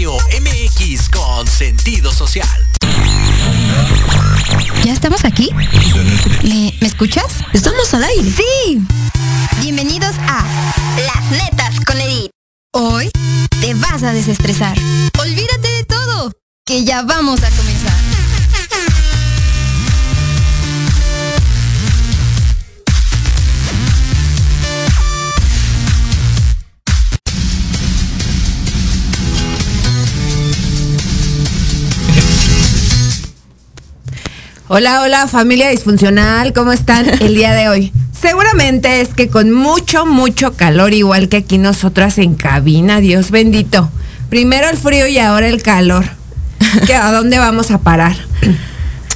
[0.00, 2.48] Radio MX con sentido social.
[4.82, 5.50] ¿Ya estamos aquí?
[6.42, 7.26] ¿Me, ¿me escuchas?
[7.52, 8.32] Estamos al aire.
[8.32, 8.80] Sí.
[9.60, 10.46] Bienvenidos a
[11.04, 12.30] Las Netas con Edith.
[12.72, 13.10] Hoy
[13.60, 14.74] te vas a desestresar.
[15.18, 16.32] Olvídate de todo,
[16.64, 17.92] que ya vamos a comenzar.
[34.72, 37.92] Hola, hola familia disfuncional, ¿cómo están el día de hoy?
[38.12, 43.90] Seguramente es que con mucho, mucho calor, igual que aquí nosotras en cabina, Dios bendito.
[44.28, 46.04] Primero el frío y ahora el calor.
[46.86, 48.14] ¿Que ¿A dónde vamos a parar?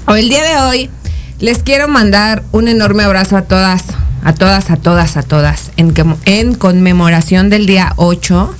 [0.07, 0.91] O el día de hoy
[1.39, 3.85] les quiero mandar un enorme abrazo a todas,
[4.25, 8.53] a todas, a todas, a todas, en, en conmemoración del día 8,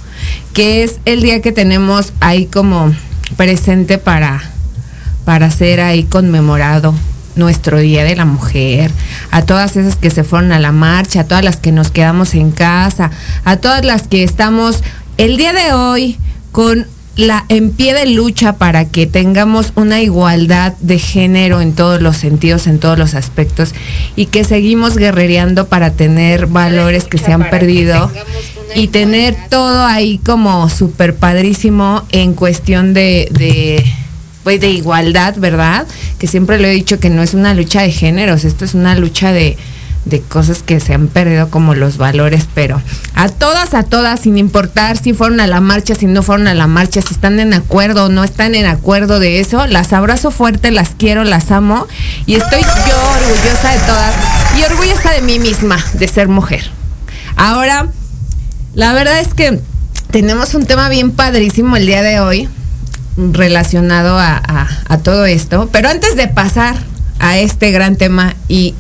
[0.53, 2.95] que es el día que tenemos ahí como
[3.37, 4.54] presente para,
[5.25, 6.95] para ser ahí conmemorado
[7.37, 8.91] nuestro Día de la Mujer,
[9.31, 12.35] a todas esas que se fueron a la marcha, a todas las que nos quedamos
[12.35, 13.11] en casa,
[13.45, 14.83] a todas las que estamos
[15.17, 16.19] el día de hoy
[16.53, 16.87] con
[17.17, 22.17] la en pie de lucha para que tengamos una igualdad de género en todos los
[22.17, 23.73] sentidos, en todos los aspectos
[24.17, 28.11] y que seguimos guerrereando para tener valores que se han perdido
[28.75, 33.85] y tener todo ahí como súper padrísimo en cuestión de, de
[34.45, 35.87] pues de igualdad, ¿verdad?
[36.19, 38.95] Que siempre lo he dicho que no es una lucha de géneros, esto es una
[38.95, 39.57] lucha de,
[40.05, 42.81] de cosas que se han perdido como los valores, pero
[43.15, 46.55] a todas, a todas, sin importar si fueron a la marcha, si no fueron a
[46.55, 50.31] la marcha, si están en acuerdo o no están en acuerdo de eso, las abrazo
[50.31, 51.87] fuerte, las quiero, las amo
[52.27, 54.15] y estoy yo orgullosa de todas
[54.59, 56.71] y orgullosa de mí misma, de ser mujer.
[57.37, 57.89] Ahora,
[58.75, 59.61] la verdad es que
[60.11, 62.49] tenemos un tema bien padrísimo el día de hoy
[63.17, 64.69] relacionado a,
[65.03, 65.69] todo esto.
[65.73, 66.77] Pero antes de pasar
[67.19, 68.75] a este gran tema y,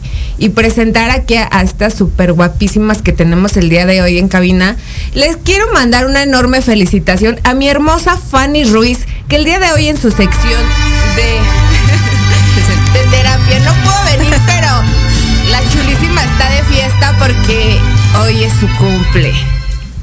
[0.55, 4.77] presentar aquí a, a estas súper guapísimas que tenemos el día de hoy en cabina,
[5.15, 9.73] les quiero mandar una enorme felicitación a mi hermosa Fanny Ruiz, que el día de
[9.73, 10.63] hoy en su sección
[11.17, 11.39] de,
[12.99, 14.69] de terapia, no puedo venir, pero
[15.51, 17.79] la chulísima está de fiesta porque
[18.23, 19.54] hoy es su cumple.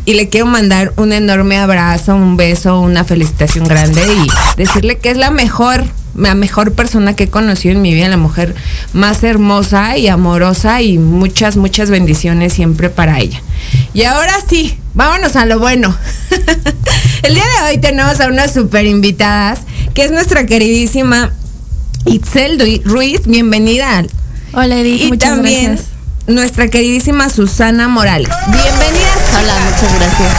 [0.06, 4.28] Y le quiero mandar un enorme abrazo, un beso, una felicitación grande y
[4.58, 5.84] decirle que es la mejor,
[6.16, 8.56] la mejor persona que he conocido en mi vida, la mujer
[8.94, 13.42] más hermosa y amorosa y muchas, muchas bendiciones siempre para ella.
[13.94, 15.96] Y ahora sí, vámonos a lo bueno.
[17.24, 19.62] El día de hoy tenemos a unas super invitadas,
[19.94, 21.32] que es nuestra queridísima
[22.06, 24.04] Itzel Ruiz, bienvenida.
[24.54, 26.01] Hola Edith, Y muchas también gracias.
[26.32, 28.30] Nuestra queridísima Susana Morales.
[28.48, 29.18] Bienvenidas.
[29.38, 30.34] Hola, muchas gracias.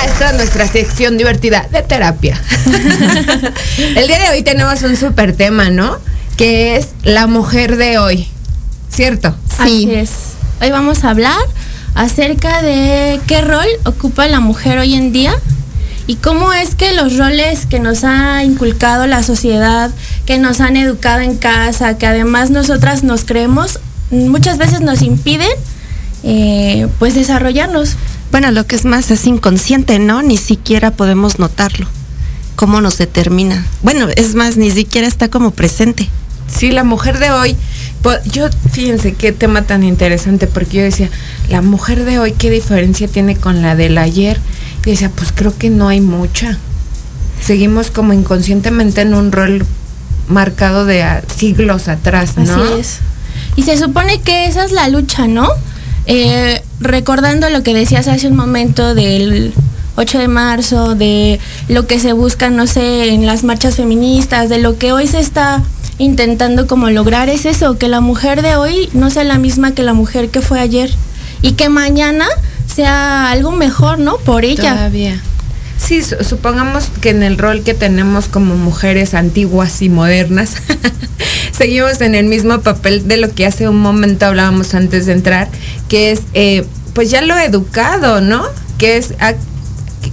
[0.00, 2.40] a esta nuestra sección divertida de terapia.
[3.78, 5.98] El día de hoy tenemos un súper tema, ¿no?
[6.36, 8.28] Que es la mujer de hoy.
[8.88, 9.34] ¿Cierto?
[9.58, 10.10] Así es.
[10.60, 11.40] Hoy vamos a hablar
[11.94, 15.34] acerca de qué rol ocupa la mujer hoy en día
[16.06, 19.90] y cómo es que los roles que nos ha inculcado la sociedad,
[20.26, 23.78] que nos han educado en casa, que además nosotras nos creemos,
[24.10, 25.50] muchas veces nos impiden
[26.22, 27.96] eh, pues desarrollarnos.
[28.30, 30.22] Bueno, lo que es más es inconsciente, ¿no?
[30.22, 31.86] Ni siquiera podemos notarlo.
[32.56, 33.66] ¿Cómo nos determina?
[33.82, 36.08] Bueno, es más, ni siquiera está como presente.
[36.46, 37.56] Sí, la mujer de hoy.
[38.32, 41.10] Yo, fíjense qué tema tan interesante, porque yo decía,
[41.48, 44.40] la mujer de hoy, ¿qué diferencia tiene con la del ayer?
[44.84, 46.58] Y decía, pues creo que no hay mucha.
[47.44, 49.64] Seguimos como inconscientemente en un rol
[50.28, 52.62] marcado de a- siglos atrás, ¿no?
[52.62, 52.98] Así es.
[53.56, 55.48] Y se supone que esa es la lucha, ¿no?
[56.06, 59.52] Eh, recordando lo que decías hace un momento del
[59.96, 64.58] 8 de marzo, de lo que se busca, no sé, en las marchas feministas, de
[64.58, 65.62] lo que hoy se está
[65.98, 69.82] intentando como lograr, es eso, que la mujer de hoy no sea la misma que
[69.82, 70.90] la mujer que fue ayer
[71.42, 72.26] y que mañana
[72.66, 74.16] sea algo mejor, ¿no?
[74.16, 74.74] Por ella.
[74.74, 75.20] Todavía.
[75.82, 80.54] Sí, su- supongamos que en el rol que tenemos como mujeres antiguas y modernas,
[81.52, 85.48] seguimos en el mismo papel de lo que hace un momento hablábamos antes de entrar,
[85.88, 88.44] que es, eh, pues ya lo educado, ¿no?
[88.78, 89.14] Que es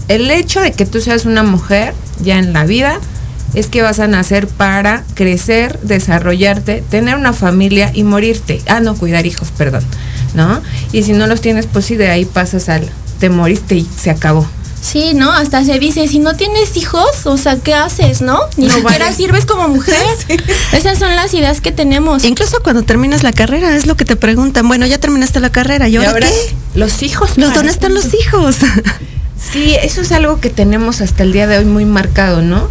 [0.07, 1.93] el hecho de que tú seas una mujer
[2.23, 2.99] ya en la vida,
[3.53, 8.61] es que vas a nacer para crecer, desarrollarte, tener una familia y morirte.
[8.67, 9.83] Ah, no, cuidar hijos, perdón,
[10.33, 10.61] ¿no?
[10.91, 12.89] Y si no los tienes, pues sí, de ahí pasas al,
[13.19, 14.47] te moriste y se acabó.
[14.89, 15.33] Sí, ¿no?
[15.33, 18.39] Hasta se dice, si no tienes hijos, o sea, ¿qué haces, no?
[18.56, 19.99] Ni siquiera sirves como mujer.
[20.71, 22.23] Esas son las ideas que tenemos.
[22.23, 24.65] Incluso cuando terminas la carrera, es lo que te preguntan.
[24.65, 26.56] Bueno, ya terminaste la carrera, ¿y ahora, qué?
[26.73, 27.31] Los hijos.
[27.35, 28.57] ¿Dónde están los hijos?
[29.51, 32.69] sí, eso es algo que tenemos hasta el día de hoy muy marcado, ¿no?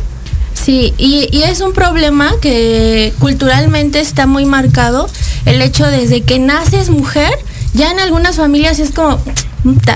[0.54, 5.06] Sí, y, y, es un problema que culturalmente está muy marcado.
[5.44, 7.30] El hecho desde que naces mujer,
[7.74, 9.20] ya en algunas familias es como,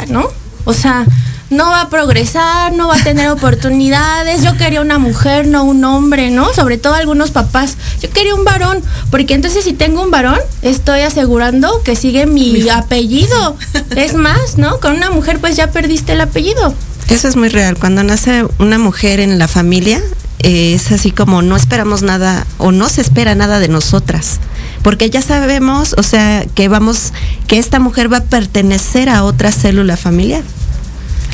[0.09, 0.29] ¿no?
[0.67, 1.07] O sea,
[1.51, 4.43] no va a progresar, no va a tener oportunidades.
[4.43, 6.55] Yo quería una mujer, no un hombre, ¿no?
[6.55, 7.77] Sobre todo algunos papás.
[8.01, 12.69] Yo quería un varón, porque entonces si tengo un varón, estoy asegurando que sigue mi
[12.69, 13.57] apellido.
[13.97, 14.79] Es más, ¿no?
[14.81, 16.75] Con una mujer pues ya perdiste el apellido.
[17.09, 17.77] Eso es muy real.
[17.77, 20.01] Cuando nace una mujer en la familia,
[20.39, 24.39] eh, es así como no esperamos nada o no se espera nada de nosotras.
[24.83, 27.13] Porque ya sabemos, o sea, que vamos,
[27.49, 30.45] que esta mujer va a pertenecer a otra célula familiar.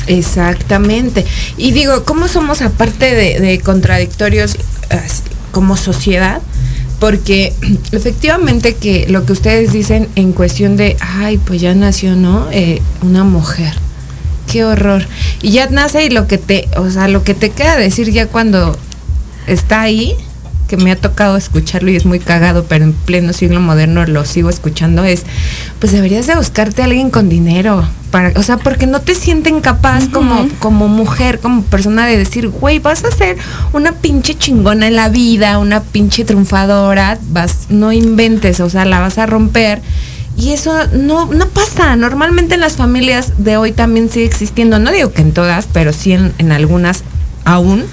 [0.07, 1.25] Exactamente.
[1.57, 4.57] Y digo, ¿cómo somos aparte de, contradictorios
[5.51, 6.41] como sociedad?
[6.99, 7.53] Porque
[7.91, 12.47] efectivamente que lo que ustedes dicen en cuestión de, ay, pues ya nació, ¿no?
[12.51, 13.73] Eh, una mujer.
[14.51, 15.05] Qué horror.
[15.41, 18.27] Y ya nace y lo que te, o sea, lo que te queda decir ya
[18.27, 18.77] cuando
[19.45, 20.15] está ahí,
[20.67, 24.25] que me ha tocado escucharlo y es muy cagado, pero en pleno siglo moderno lo
[24.25, 25.23] sigo escuchando, es,
[25.79, 27.87] pues deberías de buscarte a alguien con dinero.
[28.11, 32.47] Para, o sea, porque no te sienten capaz como, como mujer, como persona de decir,
[32.47, 33.37] güey, vas a ser
[33.73, 38.99] una pinche chingona en la vida, una pinche triunfadora, vas, no inventes, o sea, la
[38.99, 39.81] vas a romper.
[40.37, 41.95] Y eso no, no pasa.
[41.95, 44.77] Normalmente en las familias de hoy también sigue existiendo.
[44.77, 47.03] No digo que en todas, pero sí en, en algunas
[47.43, 47.85] aún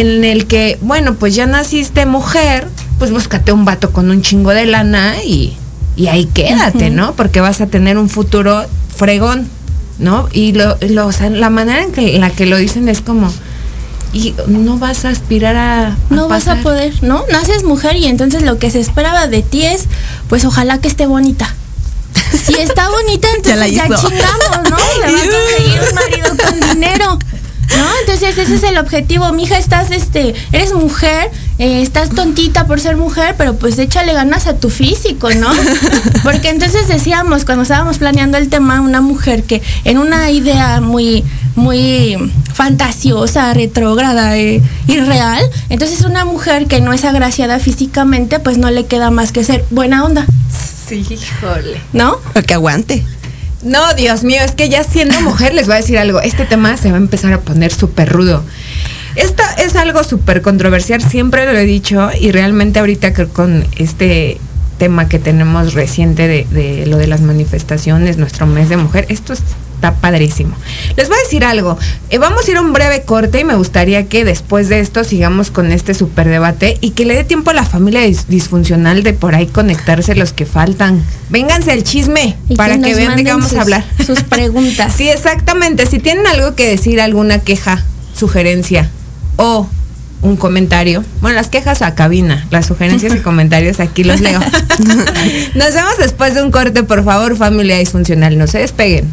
[0.00, 2.68] en el que, bueno, pues ya naciste mujer,
[3.00, 5.56] pues búscate un vato con un chingo de lana y,
[5.96, 7.14] y ahí quédate, ¿no?
[7.14, 8.64] Porque vas a tener un futuro
[8.94, 9.48] fregón,
[9.98, 10.28] ¿no?
[10.32, 13.32] Y lo, lo la manera en, que, la que lo dicen es como,
[14.12, 18.42] y no vas a aspirar a, no vas a poder no naces mujer y entonces
[18.42, 19.86] lo que se esperaba de ti es
[20.28, 21.52] pues ojalá que esté bonita.
[22.32, 24.76] Si está bonita entonces ya, chingamos no
[25.06, 27.18] le va a conseguir un marido con dinero
[27.76, 27.84] ¿No?
[28.00, 29.30] Entonces ese es el objetivo.
[29.32, 34.46] Mija, estás, este, eres mujer, eh, estás tontita por ser mujer, pero pues échale ganas
[34.46, 35.48] a tu físico, ¿no?
[36.24, 41.24] Porque entonces decíamos, cuando estábamos planeando el tema, una mujer que en una idea muy,
[41.56, 42.16] muy
[42.54, 48.86] fantasiosa, retrógrada, e irreal, entonces una mujer que no es agraciada físicamente, pues no le
[48.86, 50.26] queda más que ser buena onda.
[50.88, 51.80] Sí, híjole.
[51.92, 52.18] ¿No?
[52.46, 53.04] que aguante.
[53.62, 56.20] No, Dios mío, es que ya siendo mujer les voy a decir algo.
[56.20, 58.44] Este tema se va a empezar a poner súper rudo.
[59.16, 64.38] Esto es algo súper controversial, siempre lo he dicho, y realmente ahorita que con este
[64.78, 69.32] tema que tenemos reciente de, de, lo de las manifestaciones, nuestro mes de mujer, esto
[69.32, 69.42] es
[69.78, 70.56] está padrísimo.
[70.96, 71.78] Les voy a decir algo.
[72.10, 75.04] Eh, vamos a ir a un breve corte y me gustaría que después de esto
[75.04, 79.12] sigamos con este super debate y que le dé tiempo a la familia disfuncional de
[79.12, 81.04] por ahí conectarse los que faltan.
[81.30, 83.84] Vénganse al chisme para que, vean de qué vamos a hablar.
[84.04, 84.92] Sus preguntas.
[84.96, 85.86] sí, exactamente.
[85.86, 88.90] Si tienen algo que decir, alguna queja, sugerencia
[89.36, 89.68] o
[90.22, 91.04] un comentario.
[91.20, 94.40] Bueno, las quejas a cabina, las sugerencias y comentarios aquí los leo.
[95.54, 98.36] Nos vemos después de un corte, por favor, familia disfuncional.
[98.36, 99.12] No se despeguen.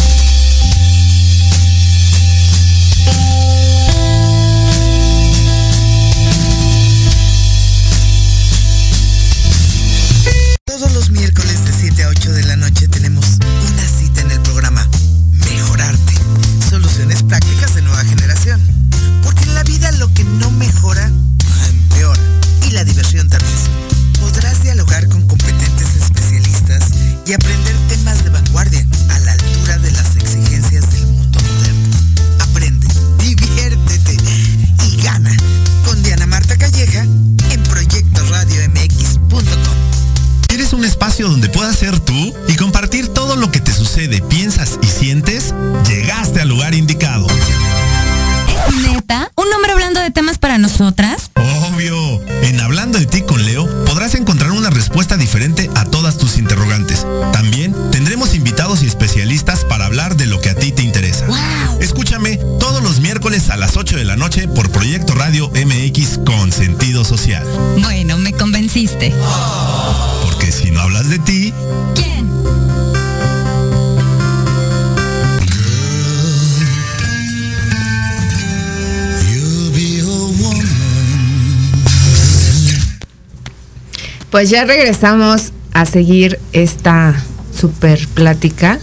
[84.41, 87.13] Pues ya regresamos a seguir esta
[87.55, 88.79] super plática.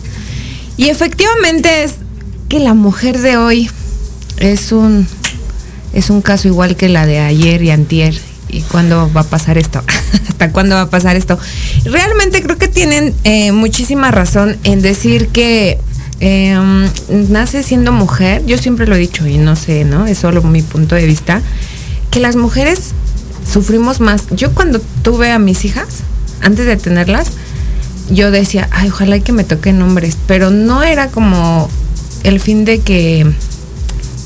[0.76, 1.96] Y efectivamente es
[2.48, 3.68] que la mujer de hoy
[4.36, 5.08] es un
[5.92, 8.14] es un caso igual que la de ayer y antier.
[8.48, 9.82] ¿Y cuándo va a pasar esto?
[10.28, 11.36] ¿Hasta cuándo va a pasar esto?
[11.84, 15.80] Realmente creo que tienen eh, muchísima razón en decir que
[16.20, 16.56] eh,
[17.30, 18.46] nace siendo mujer.
[18.46, 20.06] Yo siempre lo he dicho y no sé, ¿no?
[20.06, 21.42] Es solo mi punto de vista.
[22.12, 22.94] Que las mujeres
[23.46, 24.26] sufrimos más.
[24.30, 25.88] Yo cuando tuve a mis hijas,
[26.40, 27.32] antes de tenerlas,
[28.10, 31.68] yo decía, ay, ojalá que me toquen hombres, pero no era como
[32.24, 33.26] el fin de que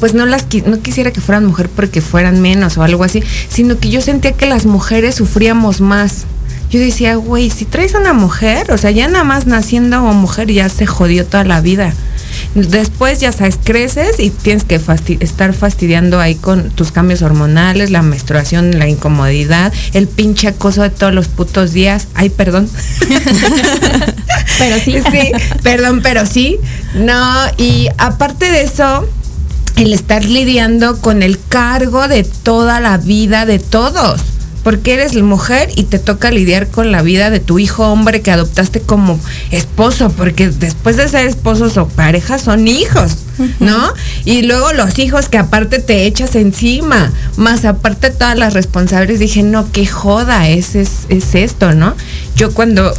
[0.01, 3.79] pues no las no quisiera que fueran mujer porque fueran menos o algo así, sino
[3.79, 6.25] que yo sentía que las mujeres sufríamos más.
[6.73, 10.15] Yo decía, güey, si traes a una mujer, o sea, ya nada más naciendo como
[10.15, 11.93] mujer ya se jodió toda la vida.
[12.55, 14.81] Después, ya sabes, creces y tienes que
[15.21, 20.89] estar fastidiando ahí con tus cambios hormonales, la menstruación, la incomodidad, el pinche acoso de
[20.89, 22.09] todos los putos días.
[22.15, 22.67] Ay, perdón.
[24.59, 24.95] Pero sí.
[25.11, 26.59] Sí, perdón, pero sí.
[26.95, 29.07] No, y aparte de eso,
[29.77, 34.21] el estar lidiando con el cargo de toda la vida de todos.
[34.63, 38.31] Porque eres mujer y te toca lidiar con la vida de tu hijo hombre que
[38.31, 39.19] adoptaste como
[39.51, 43.19] esposo, porque después de ser esposos o parejas son hijos,
[43.61, 43.93] ¿no?
[44.25, 49.43] Y luego los hijos que aparte te echas encima, más aparte todas las responsabilidades, dije,
[49.43, 51.95] no, qué joda es, es, es esto, ¿no?
[52.37, 52.93] Yo cuando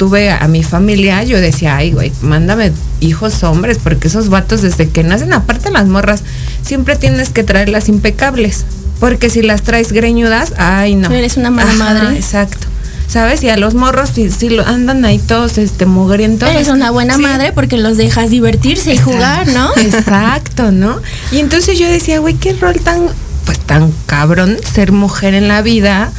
[0.00, 4.88] tuve a mi familia, yo decía, ay, güey, mándame hijos hombres, porque esos vatos desde
[4.88, 6.22] que nacen, aparte las morras,
[6.62, 8.64] siempre tienes que traerlas impecables,
[9.00, 11.10] porque si las traes greñudas, ay, no.
[11.10, 12.16] Eres una mala madre.
[12.16, 12.66] Exacto.
[13.08, 13.42] ¿Sabes?
[13.42, 16.48] Y a los morros, si, si lo andan ahí todos este mugrientos.
[16.48, 17.22] Eres una buena Sí.
[17.22, 19.68] madre porque los dejas divertirse y jugar, ¿no?
[19.76, 21.00] Exacto, ¿no?
[21.32, 23.08] Y entonces yo decía, güey, qué rol tan,
[23.46, 26.12] pues tan cabrón ser mujer en la vida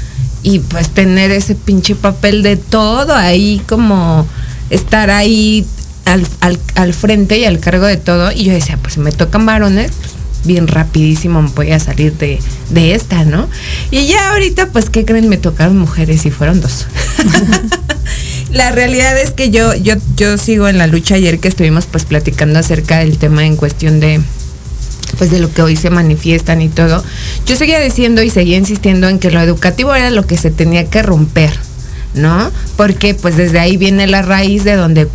[0.44, 4.28] y pues tener ese pinche papel de todo ahí como
[4.70, 5.66] estar ahí
[6.04, 8.34] al, al, al frente y al cargo de todo.
[8.34, 10.14] Y yo decía, pues si me tocan varones, pues
[10.46, 13.48] bien rapidísimo voy a salir de, de esta, ¿no?
[13.90, 15.30] Y ya ahorita, pues, ¿qué creen?
[15.30, 16.88] Me tocaron mujeres y fueron dos.
[18.52, 22.04] La realidad es que yo, yo, yo sigo en la lucha ayer que estuvimos pues
[22.04, 24.20] platicando acerca del tema en cuestión de
[25.18, 27.04] pues de lo que hoy se manifiestan y todo.
[27.46, 30.90] Yo seguía diciendo y seguía insistiendo en que lo educativo era lo que se tenía
[30.90, 31.52] que romper,
[32.14, 32.52] ¿no?
[32.76, 35.08] Porque pues desde ahí viene la raíz de donde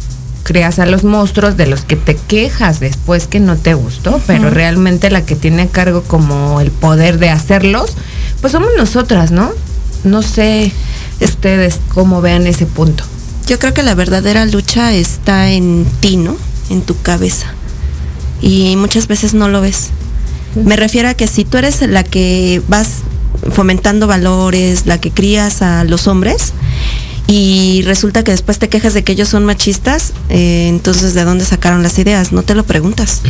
[0.47, 4.49] creas a los monstruos de los que te quejas después que no te gustó, pero
[4.49, 7.95] realmente la que tiene a cargo como el poder de hacerlos,
[8.41, 9.51] pues somos nosotras, ¿no?
[10.05, 10.71] No sé
[11.21, 13.03] ustedes cómo vean ese punto.
[13.49, 16.37] Yo creo que la verdadera lucha está en ti, ¿no?
[16.71, 17.49] En tu cabeza.
[18.41, 19.89] Y muchas veces no lo ves.
[20.55, 22.99] Me refiero a que si tú eres la que vas
[23.51, 26.53] fomentando valores, la que crías a los hombres,
[27.27, 31.45] y resulta que después te quejas de que ellos son machistas, eh, entonces ¿de dónde
[31.45, 32.33] sacaron las ideas?
[32.33, 33.23] No te lo preguntas,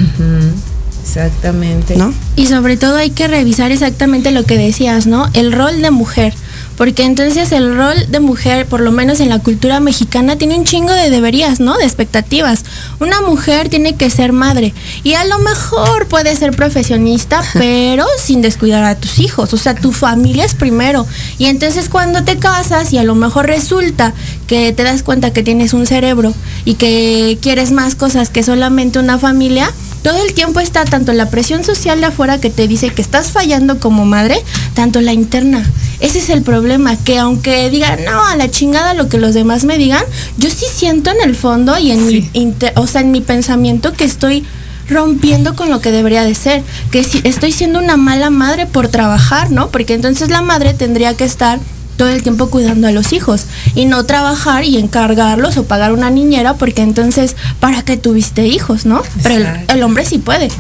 [1.03, 1.97] Exactamente.
[1.97, 2.13] ¿no?
[2.35, 5.31] Y sobre todo hay que revisar exactamente lo que decías, ¿no?
[5.35, 6.35] El rol de mujer.
[6.77, 10.65] Porque entonces el rol de mujer, por lo menos en la cultura mexicana, tiene un
[10.65, 11.77] chingo de deberías, ¿no?
[11.77, 12.65] De expectativas.
[13.01, 14.75] Una mujer tiene que ser madre.
[15.03, 19.55] Y a lo mejor puede ser profesionista, pero sin descuidar a tus hijos.
[19.55, 21.07] O sea, tu familia es primero.
[21.39, 24.13] Y entonces cuando te casas y a lo mejor resulta
[24.47, 26.35] que te das cuenta que tienes un cerebro
[26.65, 31.31] y que quieres más cosas que solamente una familia, todo el tiempo está tanto la
[31.31, 34.37] presión social de afuera que te dice que estás fallando como madre,
[34.75, 35.69] tanto la interna.
[35.99, 36.66] Ese es el problema,
[37.05, 40.03] que aunque digan, no, a la chingada lo que los demás me digan,
[40.37, 43.93] yo sí siento en el fondo y en mi inter- o sea, en mi pensamiento
[43.93, 44.45] que estoy
[44.89, 48.89] rompiendo con lo que debería de ser, que si estoy siendo una mala madre por
[48.89, 49.69] trabajar, ¿no?
[49.71, 51.59] Porque entonces la madre tendría que estar
[51.97, 56.11] todo el tiempo cuidando a los hijos y no trabajar y encargarlos o pagar una
[56.11, 59.03] niñera porque entonces para qué tuviste hijos, ¿no?
[59.23, 60.51] Pero el, hombre sí puede.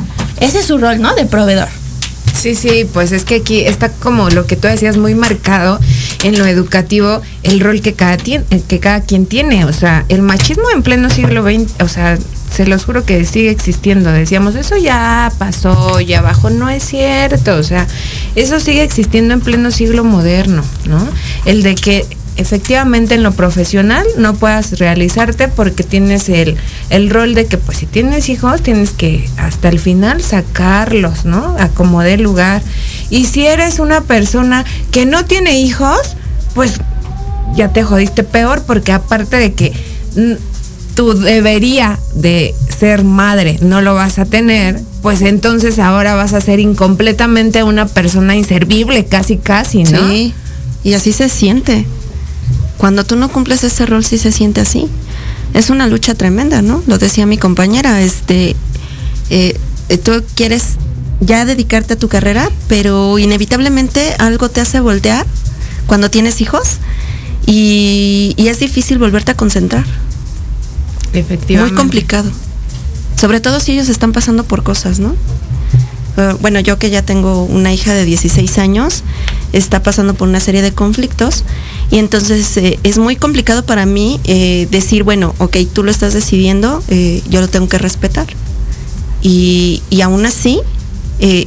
[0.40, 1.14] Ese es su rol, ¿no?
[1.14, 1.69] De proveedor.
[2.37, 5.81] Sí, sí, pues es que aquí está como lo que tú decías muy marcado
[6.22, 8.18] en lo educativo, el rol que cada,
[8.81, 9.64] cada quien tiene.
[9.64, 12.18] O sea, el machismo en pleno siglo XX, o sea,
[12.55, 14.11] se los juro que sigue existiendo.
[14.12, 16.51] Decíamos, eso ya pasó, ya bajó.
[16.51, 17.87] No es cierto, o sea,
[18.35, 21.07] eso sigue existiendo en pleno siglo moderno, ¿no?
[21.46, 26.57] El de que efectivamente en lo profesional no puedas realizarte porque tienes el,
[26.90, 31.57] el rol de que pues si tienes hijos tienes que hasta el final sacarlos, ¿no?
[31.59, 32.62] A como dé lugar.
[33.11, 36.16] Y si eres una persona que no tiene hijos,
[36.55, 36.81] pues
[37.55, 39.72] ya te jodiste peor porque aparte de que
[40.94, 46.40] tu debería de ser madre no lo vas a tener, pues entonces ahora vas a
[46.40, 50.09] ser incompletamente una persona inservible, casi casi, ¿no?
[50.09, 50.35] Sí,
[50.83, 51.87] y así se siente.
[52.79, 54.89] Cuando tú no cumples ese rol, sí se siente así.
[55.55, 56.83] Es una lucha tremenda, ¿no?
[56.87, 58.57] Lo decía mi compañera, este,
[59.31, 59.59] eh,
[59.89, 60.77] eh, tú quieres
[61.21, 65.27] ya dedicarte a tu carrera, pero inevitablemente algo te hace voltear
[65.87, 66.79] cuando tienes hijos
[67.47, 69.85] y, y es difícil volverte a concentrar.
[71.12, 71.73] Efectivamente.
[71.73, 72.31] Muy complicado.
[73.19, 75.17] Sobre todo si ellos están pasando por cosas, ¿no?
[76.16, 79.02] Eh, bueno, yo que ya tengo una hija de 16 años,
[79.52, 81.44] está pasando por una serie de conflictos
[81.90, 86.14] y entonces eh, es muy complicado para mí eh, decir, bueno, ok, tú lo estás
[86.14, 88.26] decidiendo, eh, yo lo tengo que respetar.
[89.22, 90.61] Y, y aún así,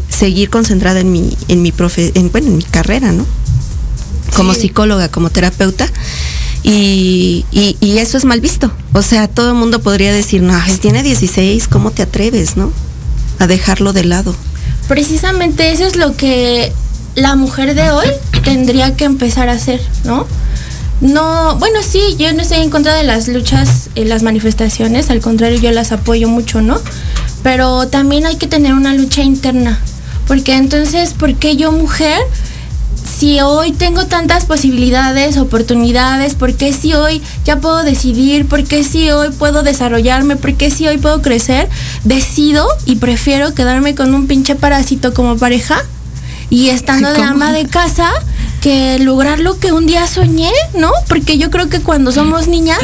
[0.10, 3.26] seguir concentrada en mi, en mi profe, en, bueno, en mi carrera, ¿no?
[4.36, 4.62] Como Sí.
[4.62, 5.88] psicóloga, como terapeuta.
[6.64, 8.72] Y, y- y eso es mal visto.
[8.94, 12.72] O sea, todo el mundo podría decir, no, tiene 16, ¿cómo te atreves, no?
[13.38, 14.36] A dejarlo de lado.
[14.90, 16.74] Precisamente eso es lo que
[17.14, 18.08] la mujer de hoy
[18.44, 20.26] tendría que empezar a hacer, ¿no?
[21.00, 25.22] No, bueno, sí, yo no estoy en contra de las luchas, eh, las manifestaciones, al
[25.22, 26.78] contrario, yo las apoyo mucho, ¿no?
[27.44, 29.80] Pero también hay que tener una lucha interna,
[30.28, 32.20] porque entonces, ¿por qué yo mujer?
[33.20, 38.48] Si hoy tengo tantas posibilidades, oportunidades, ¿por qué si hoy ya puedo decidir?
[38.48, 40.38] ¿Por qué si hoy puedo desarrollarme?
[40.38, 41.68] ¿Por qué si hoy puedo crecer?
[42.06, 45.84] Decido y prefiero quedarme con un pinche parásito como pareja
[46.50, 48.10] y estando de ama de casa
[48.62, 50.94] que lograr lo que un día soñé, ¿no?
[51.10, 52.80] Porque yo creo que cuando somos niñas,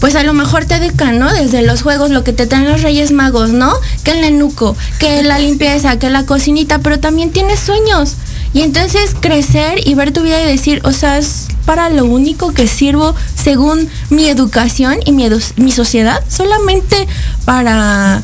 [0.00, 1.32] pues a lo mejor te decan, ¿no?
[1.32, 3.72] Desde los juegos, lo que te traen los Reyes Magos, ¿no?
[4.02, 8.16] Que el nenuco, que la limpieza, que la cocinita, pero también tienes sueños.
[8.54, 12.52] Y entonces crecer y ver tu vida y decir, o sea, es para lo único
[12.54, 17.06] que sirvo según mi educación y mi, edu- mi sociedad, solamente
[17.44, 18.22] para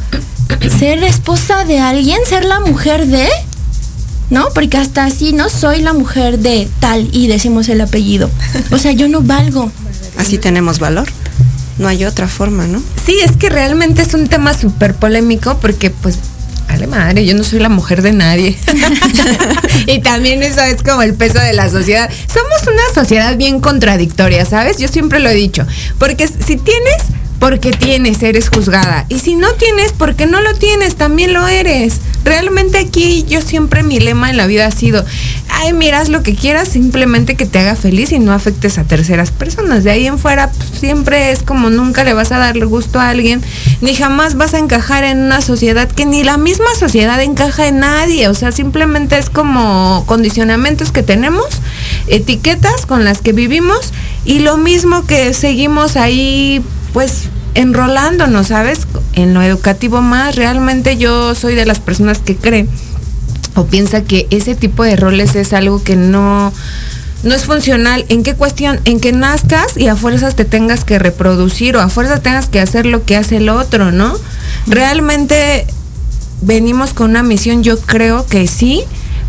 [0.78, 3.28] ser esposa de alguien, ser la mujer de,
[4.30, 4.48] ¿no?
[4.54, 8.30] Porque hasta así no soy la mujer de tal y decimos el apellido.
[8.70, 9.70] O sea, yo no valgo.
[10.16, 11.06] Así tenemos valor.
[11.76, 12.80] No hay otra forma, ¿no?
[13.04, 16.16] Sí, es que realmente es un tema súper polémico porque pues,
[16.68, 18.56] vale madre, yo no soy la mujer de nadie.
[19.86, 22.10] y también eso es como el peso de la sociedad.
[22.32, 24.78] Somos una sociedad bien contradictoria, ¿sabes?
[24.78, 25.66] Yo siempre lo he dicho.
[25.98, 27.02] Porque si tienes,
[27.44, 29.04] porque tienes, eres juzgada.
[29.10, 32.00] Y si no tienes, porque no lo tienes, también lo eres.
[32.24, 35.04] Realmente aquí yo siempre mi lema en la vida ha sido,
[35.50, 39.30] ay, miras lo que quieras, simplemente que te haga feliz y no afectes a terceras
[39.30, 39.84] personas.
[39.84, 43.10] De ahí en fuera pues, siempre es como nunca le vas a darle gusto a
[43.10, 43.42] alguien,
[43.82, 47.80] ni jamás vas a encajar en una sociedad que ni la misma sociedad encaja en
[47.80, 48.26] nadie.
[48.28, 51.60] O sea, simplemente es como condicionamientos que tenemos,
[52.06, 53.92] etiquetas con las que vivimos
[54.24, 58.86] y lo mismo que seguimos ahí, pues enrolándonos, ¿sabes?
[59.12, 62.66] En lo educativo más, realmente yo soy de las personas que cree
[63.54, 66.52] o piensa que ese tipo de roles es algo que no
[67.22, 68.04] no es funcional.
[68.10, 68.80] ¿En qué cuestión?
[68.84, 72.60] En que nazcas y a fuerzas te tengas que reproducir o a fuerzas tengas que
[72.60, 74.14] hacer lo que hace el otro, ¿no?
[74.66, 75.66] Realmente
[76.42, 78.82] venimos con una misión, yo creo que sí,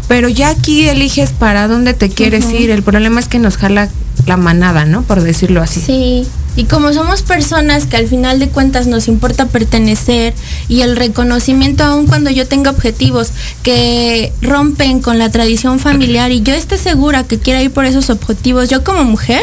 [0.09, 2.69] pero ya aquí eliges para dónde te quieres ir.
[2.69, 3.89] El problema es que nos jala
[4.25, 5.03] la manada, ¿no?
[5.03, 5.79] Por decirlo así.
[5.79, 6.27] Sí.
[6.55, 10.33] Y como somos personas que al final de cuentas nos importa pertenecer
[10.69, 16.41] y el reconocimiento aun cuando yo tenga objetivos que rompen con la tradición familiar y
[16.41, 19.41] yo esté segura que quiera ir por esos objetivos, yo como mujer,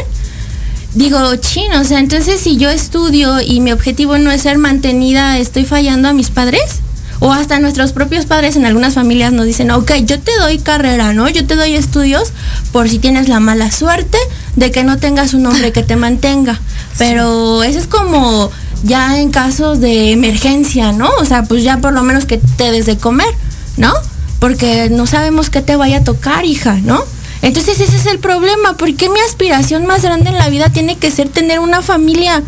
[0.94, 5.38] digo, chino, o sea, entonces si yo estudio y mi objetivo no es ser mantenida,
[5.38, 6.80] ¿estoy fallando a mis padres?
[7.24, 11.12] O hasta nuestros propios padres en algunas familias nos dicen, ok, yo te doy carrera,
[11.12, 11.28] ¿no?
[11.28, 12.32] Yo te doy estudios
[12.72, 14.18] por si tienes la mala suerte
[14.56, 16.60] de que no tengas un hombre que te mantenga.
[16.98, 18.50] Pero eso es como
[18.82, 21.10] ya en casos de emergencia, ¿no?
[21.20, 23.32] O sea, pues ya por lo menos que te des de comer,
[23.76, 23.94] ¿no?
[24.40, 27.04] Porque no sabemos qué te vaya a tocar, hija, ¿no?
[27.40, 28.76] Entonces ese es el problema.
[28.76, 32.42] ¿Por qué mi aspiración más grande en la vida tiene que ser tener una familia?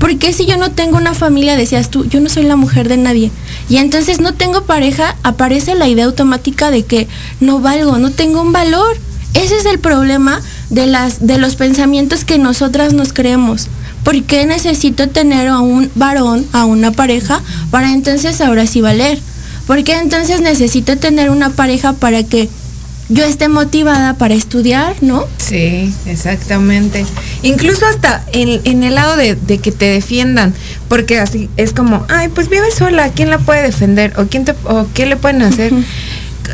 [0.00, 2.88] ¿Por qué si yo no tengo una familia, decías tú, yo no soy la mujer
[2.88, 3.30] de nadie?
[3.70, 7.06] y entonces no tengo pareja, aparece la idea automática de que
[7.38, 8.96] no valgo, no tengo un valor.
[9.32, 13.68] Ese es el problema de, las, de los pensamientos que nosotras nos creemos.
[14.02, 19.20] ¿Por qué necesito tener a un varón, a una pareja, para entonces ahora sí valer?
[19.68, 22.48] ¿Por qué entonces necesito tener una pareja para que
[23.10, 25.26] yo esté motivada para estudiar, ¿no?
[25.36, 27.04] Sí, exactamente.
[27.42, 30.54] Incluso hasta en, el lado de, que te defiendan,
[30.88, 34.12] porque así es como, ay, pues vive sola, ¿quién la puede defender?
[34.16, 35.72] ¿O quién, te, o qué le pueden hacer?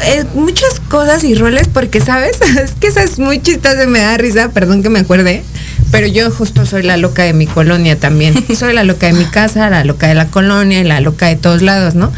[0.04, 2.40] Eh, muchas cosas y roles, porque, ¿sabes?
[2.62, 5.42] es que esa es muy chistosa, me da risa, perdón que me acuerde.
[5.90, 8.34] Pero yo justo soy la loca de mi colonia también.
[8.58, 11.36] Soy la loca de mi casa, la loca de la colonia y la loca de
[11.36, 12.12] todos lados, ¿no?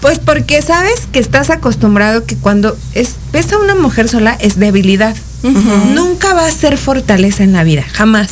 [0.00, 4.58] Pues porque sabes que estás acostumbrado que cuando es, ves a una mujer sola es
[4.58, 5.16] debilidad.
[5.42, 8.30] Nunca va a ser fortaleza en la vida, jamás.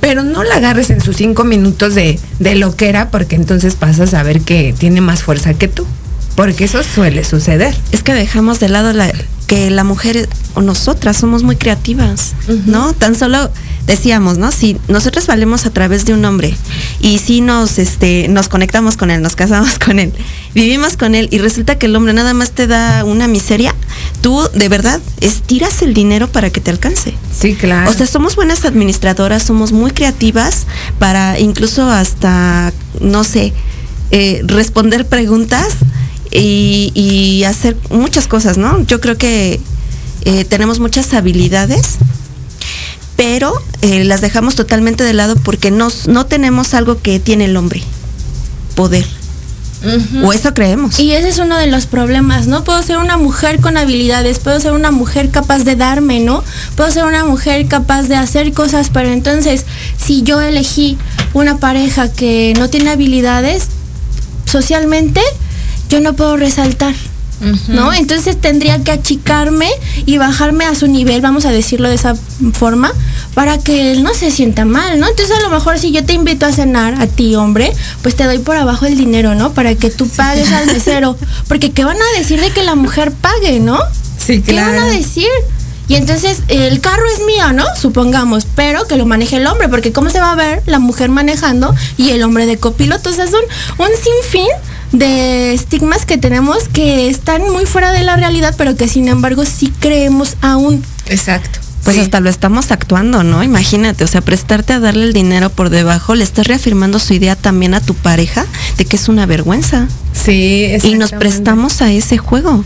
[0.00, 4.22] Pero no la agarres en sus cinco minutos de, de loquera porque entonces pasas a
[4.22, 5.86] ver que tiene más fuerza que tú.
[6.38, 7.76] Porque eso suele suceder.
[7.90, 9.12] Es que dejamos de lado la,
[9.48, 12.92] que la mujer o nosotras somos muy creativas, ¿no?
[12.92, 13.50] Tan solo
[13.88, 14.52] decíamos, ¿no?
[14.52, 16.54] Si nosotros valemos a través de un hombre
[17.00, 20.12] y si nos, este, nos conectamos con él, nos casamos con él,
[20.54, 23.74] vivimos con él y resulta que el hombre nada más te da una miseria,
[24.20, 27.14] tú de verdad estiras el dinero para que te alcance.
[27.36, 27.90] Sí, claro.
[27.90, 30.68] O sea, somos buenas administradoras, somos muy creativas
[31.00, 33.52] para incluso hasta, no sé,
[34.12, 35.74] eh, responder preguntas
[36.30, 38.84] y, hacer muchas cosas, ¿no?
[38.84, 39.60] Yo creo que
[40.24, 41.96] eh, tenemos muchas habilidades,
[43.16, 47.82] pero eh, las dejamos totalmente de lado porque no tenemos algo que tiene el hombre,
[48.74, 49.06] poder.
[50.24, 50.98] O eso creemos.
[50.98, 52.64] Y ese es uno de los problemas, ¿no?
[52.64, 56.42] Puedo ser una mujer con habilidades, puedo ser una mujer capaz de darme, ¿no?
[56.74, 59.64] Puedo ser una mujer capaz de hacer cosas, pero entonces,
[59.96, 60.98] si yo elegí
[61.32, 63.68] una pareja que no tiene habilidades,
[64.46, 65.20] socialmente,
[65.88, 66.94] yo no puedo resaltar.
[67.68, 67.92] ¿No?
[67.92, 69.68] Entonces tendría que achicarme
[70.06, 72.16] y bajarme a su nivel, vamos a decirlo de esa
[72.52, 72.92] forma,
[73.34, 75.08] para que él no se sienta mal, ¿no?
[75.08, 77.72] Entonces a lo mejor si yo te invito a cenar a ti, hombre,
[78.02, 79.52] pues te doy por abajo el dinero, ¿no?
[79.52, 81.16] Para que tú pagues al mesero.
[81.48, 83.78] Porque ¿qué van a decir de que la mujer pague, ¿no?
[84.18, 84.72] Sí, claro.
[84.72, 85.28] ¿Qué van a decir?
[85.86, 87.64] Y entonces el carro es mío, ¿no?
[87.80, 91.08] Supongamos, pero que lo maneje el hombre, porque ¿cómo se va a ver la mujer
[91.08, 93.08] manejando y el hombre de copiloto?
[93.08, 93.40] O sea, son
[93.78, 94.48] un sinfín
[94.92, 99.44] de estigmas que tenemos que están muy fuera de la realidad, pero que sin embargo
[99.44, 100.82] sí creemos aún.
[101.06, 101.60] Exacto.
[101.84, 103.42] Pues hasta lo estamos actuando, ¿no?
[103.42, 107.34] Imagínate, o sea, prestarte a darle el dinero por debajo, le estás reafirmando su idea
[107.34, 108.44] también a tu pareja
[108.76, 109.88] de que es una vergüenza.
[110.12, 112.64] Sí, Y nos prestamos a ese juego.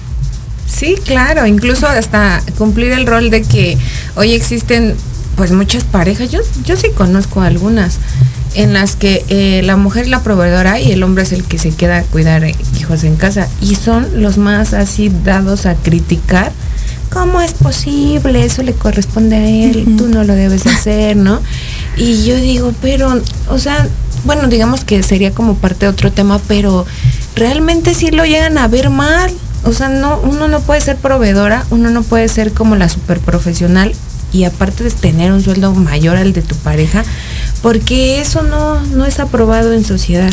[0.67, 3.77] Sí, claro, incluso hasta cumplir el rol de que
[4.17, 4.97] hoy existen
[5.37, 7.99] pues muchas parejas, yo, yo sí conozco algunas
[8.55, 11.59] en las que eh, la mujer es la proveedora y el hombre es el que
[11.59, 12.45] se queda a cuidar
[12.79, 13.49] hijos en casa.
[13.61, 16.53] Y son los más así dados a criticar.
[17.11, 18.45] ¿Cómo es posible?
[18.45, 21.41] Eso le corresponde a él, tú no lo debes hacer, ¿no?
[21.97, 23.87] Y yo digo, pero, o sea,
[24.25, 26.87] bueno, digamos que sería como parte de otro tema, pero
[27.37, 29.31] realmente sí lo llegan a ver mal.
[29.65, 33.21] O sea, no, uno no puede ser proveedora, uno no puede ser como la super
[33.21, 33.93] profesional
[34.33, 37.05] y aparte de tener un sueldo mayor al de tu pareja,
[37.63, 40.33] porque eso no, no es aprobado en sociedad.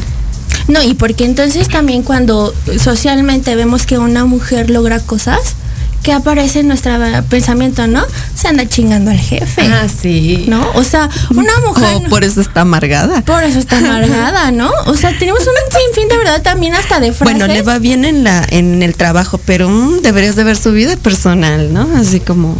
[0.67, 5.55] No, y porque entonces también cuando socialmente vemos que una mujer logra cosas,
[6.03, 6.93] que aparece en nuestro
[7.29, 8.05] pensamiento, ¿no?
[8.33, 9.61] Se anda chingando al jefe.
[9.61, 10.45] Ah, sí.
[10.47, 10.65] ¿No?
[10.75, 11.95] O sea, una mujer.
[11.95, 13.21] Oh, por eso está amargada.
[13.21, 14.71] Por eso está amargada, ¿no?
[14.85, 17.37] O sea, tenemos un sinfín de verdad también hasta de frases.
[17.37, 20.71] Bueno, le va bien en la en el trabajo, pero mm, deberías de ver su
[20.71, 21.89] vida personal, ¿no?
[21.97, 22.57] Así como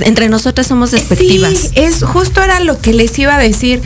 [0.00, 1.52] entre nosotras somos despectivas.
[1.54, 3.82] Sí, es justo era lo que les iba a decir.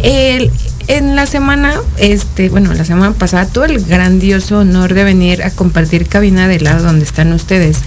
[0.00, 0.50] El,
[0.88, 5.50] en la semana, este, bueno, la semana pasada tuve el grandioso honor de venir a
[5.50, 7.78] compartir cabina de lado donde están ustedes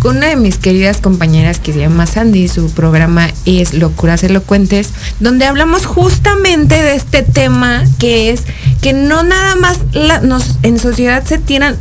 [0.00, 4.90] con una de mis queridas compañeras que se llama Sandy, su programa es Locuras Elocuentes,
[5.20, 8.44] donde hablamos justamente de este tema que es
[8.80, 9.78] que no nada más
[10.22, 11.76] nos en sociedad se tiran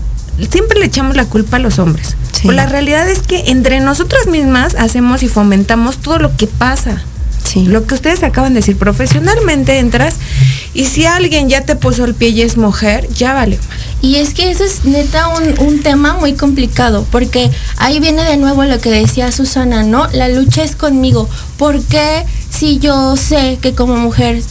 [0.50, 2.16] siempre le echamos la culpa a los hombres.
[2.44, 7.02] Pues la realidad es que entre nosotras mismas hacemos y fomentamos todo lo que pasa.
[7.44, 7.66] Sí.
[7.66, 10.16] Lo que ustedes acaban de decir, profesionalmente entras
[10.74, 13.58] y si alguien ya te puso el pie y es mujer, ya vale.
[14.02, 18.38] Y es que eso es neta un, un, tema muy complicado, porque ahí viene de
[18.38, 20.08] nuevo lo que decía Susana, ¿no?
[20.12, 21.30] La lucha es conmigo.
[21.58, 24.42] porque si yo sé que como mujer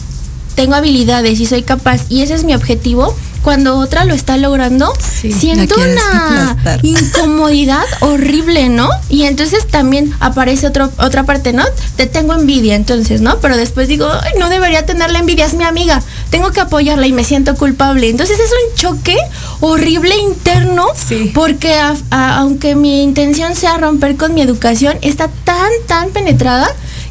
[0.55, 3.15] tengo habilidades y soy capaz y ese es mi objetivo,
[3.47, 8.89] cuando otra lo está logrando, siento una incomodidad horrible, ¿no?
[9.07, 11.63] Y entonces también aparece otro, otra parte, ¿no?
[11.95, 13.37] Te tengo envidia, entonces, ¿no?
[13.39, 17.13] Pero después digo, Ay, no debería tenerla envidia, es mi amiga, tengo que apoyarla y
[17.13, 18.09] me siento culpable.
[18.09, 19.15] Entonces es un choque
[19.61, 20.87] horrible interno,
[21.33, 21.73] porque
[22.09, 26.67] aunque mi intención sea romper con mi educación, está tan, tan penetrada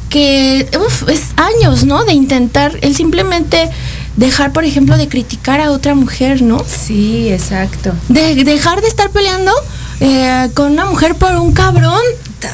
[0.09, 0.69] que
[1.07, 2.05] es años, ¿no?
[2.05, 3.71] De intentar el simplemente
[4.17, 6.61] dejar, por ejemplo, de criticar a otra mujer, ¿no?
[6.65, 7.93] Sí, exacto.
[8.09, 9.53] De dejar de estar peleando
[10.01, 12.01] eh, con una mujer por un cabrón.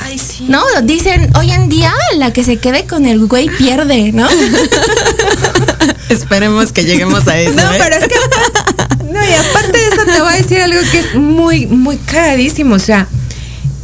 [0.03, 0.45] Ay, sí.
[0.47, 4.27] No, dicen hoy en día la que se quede con el güey pierde, ¿no?
[6.09, 7.53] Esperemos que lleguemos a eso.
[7.53, 7.77] No, ¿eh?
[7.79, 8.15] pero es que.
[9.11, 12.75] No, y aparte de eso te voy a decir algo que es muy, muy cagadísimo.
[12.75, 13.07] O sea,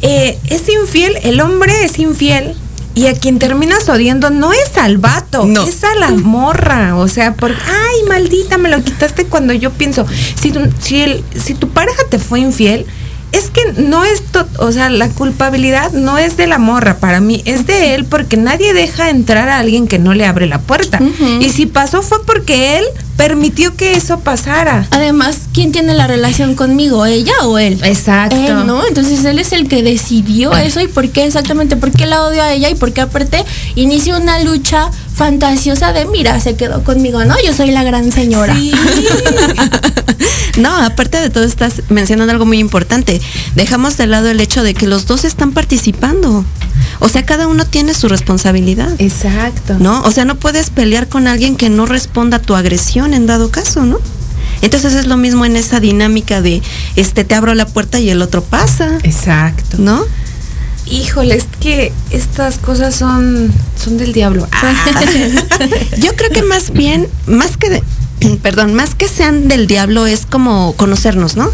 [0.02, 2.56] eh, es infiel, el hombre es infiel
[3.00, 6.96] y a quien terminas odiando no es al vato, es a la morra.
[6.96, 10.06] O sea, porque, ay, maldita, me lo quitaste cuando yo pienso,
[10.38, 12.84] si, si, el, si tu pareja te fue infiel,
[13.32, 14.22] es que no es,
[14.58, 18.36] o sea, la culpabilidad no es de la morra para mí, es de él porque
[18.36, 21.00] nadie deja entrar a alguien que no le abre la puerta.
[21.40, 22.84] Y si pasó fue porque él
[23.16, 24.86] permitió que eso pasara.
[24.90, 27.04] Además, ¿quién tiene la relación conmigo?
[27.06, 27.78] ¿Ella o él?
[27.82, 28.64] Exacto.
[28.64, 28.86] ¿no?
[28.86, 32.42] Entonces él es el que decidió eso y por qué exactamente, por qué la odio
[32.42, 33.44] a ella y por qué aparte
[33.74, 37.34] inició una lucha fantasiosa de mira, se quedó conmigo, ¿no?
[37.44, 38.56] Yo soy la gran señora.
[40.56, 43.20] no, aparte de todo estás mencionando algo muy importante.
[43.54, 46.44] Dejamos de lado el hecho de que los dos están participando.
[47.00, 48.92] O sea, cada uno tiene su responsabilidad.
[48.98, 49.76] Exacto.
[49.78, 50.02] ¿No?
[50.02, 53.50] O sea, no puedes pelear con alguien que no responda a tu agresión en dado
[53.50, 53.98] caso, ¿no?
[54.62, 56.62] Entonces es lo mismo en esa dinámica de
[56.96, 58.98] este te abro la puerta y el otro pasa.
[59.02, 59.78] Exacto.
[59.78, 60.04] ¿No?
[60.86, 64.48] Híjole, es que estas cosas son, son del diablo.
[65.98, 67.82] Yo creo que más bien, más que de,
[68.42, 71.50] perdón, más que sean del diablo es como conocernos, ¿no?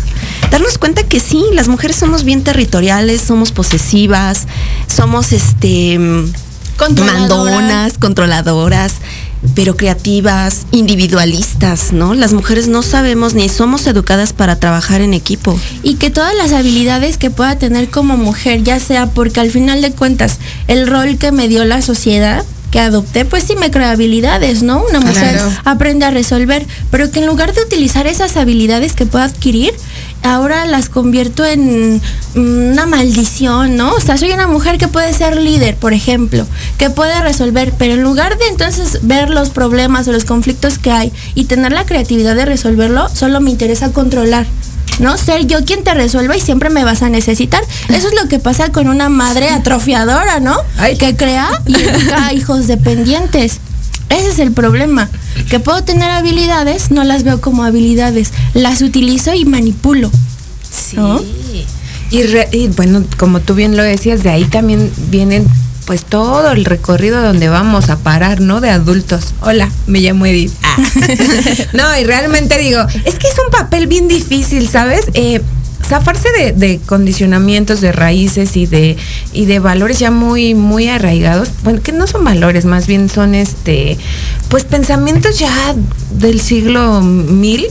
[0.51, 4.47] Darnos cuenta que sí, las mujeres somos bien territoriales, somos posesivas,
[4.87, 5.99] somos este
[6.79, 8.95] mandonas, controladoras,
[9.55, 12.15] pero creativas, individualistas, ¿no?
[12.15, 15.59] Las mujeres no sabemos ni somos educadas para trabajar en equipo.
[15.83, 19.81] Y que todas las habilidades que pueda tener como mujer, ya sea porque al final
[19.81, 22.45] de cuentas el rol que me dio la sociedad,
[22.77, 24.85] que adopté, pues sí me crea habilidades, ¿no?
[24.85, 29.25] Una mujer aprende a resolver, pero que en lugar de utilizar esas habilidades que pueda
[29.25, 29.73] adquirir,
[30.23, 32.03] ahora las convierto en
[32.35, 33.95] una maldición, ¿no?
[33.95, 37.95] O sea, soy una mujer que puede ser líder, por ejemplo, que puede resolver, pero
[37.95, 41.87] en lugar de entonces ver los problemas o los conflictos que hay y tener la
[41.87, 44.45] creatividad de resolverlo, solo me interesa controlar.
[44.99, 45.17] ¿No?
[45.17, 47.63] Ser yo quien te resuelva y siempre me vas a necesitar.
[47.89, 50.57] Eso es lo que pasa con una madre atrofiadora, ¿no?
[50.99, 53.61] Que crea y educa a hijos dependientes.
[54.09, 55.09] Ese es el problema.
[55.51, 58.33] Que puedo tener habilidades, no las veo como habilidades.
[58.55, 60.11] Las utilizo y manipulo.
[60.71, 60.97] Sí.
[62.11, 62.21] Y,
[62.53, 65.47] y, bueno, como tú bien lo decías, de ahí también vienen
[65.87, 68.61] pues todo el recorrido donde vamos a parar, ¿no?
[68.61, 69.35] De adultos.
[69.41, 70.53] Hola, me llamo Edith.
[70.63, 70.77] Ah.
[71.73, 75.07] no, y realmente digo, es que es un papel bien difícil, ¿sabes?
[75.15, 75.41] Eh,
[75.87, 78.97] zafarse de, condicionamientos, de raíces y de,
[79.33, 83.37] y de valores ya muy, muy arraigados, bueno, que no son valores, más bien son
[83.37, 83.97] este,
[84.49, 85.77] pues pensamientos ya
[86.11, 87.65] del siglo mil,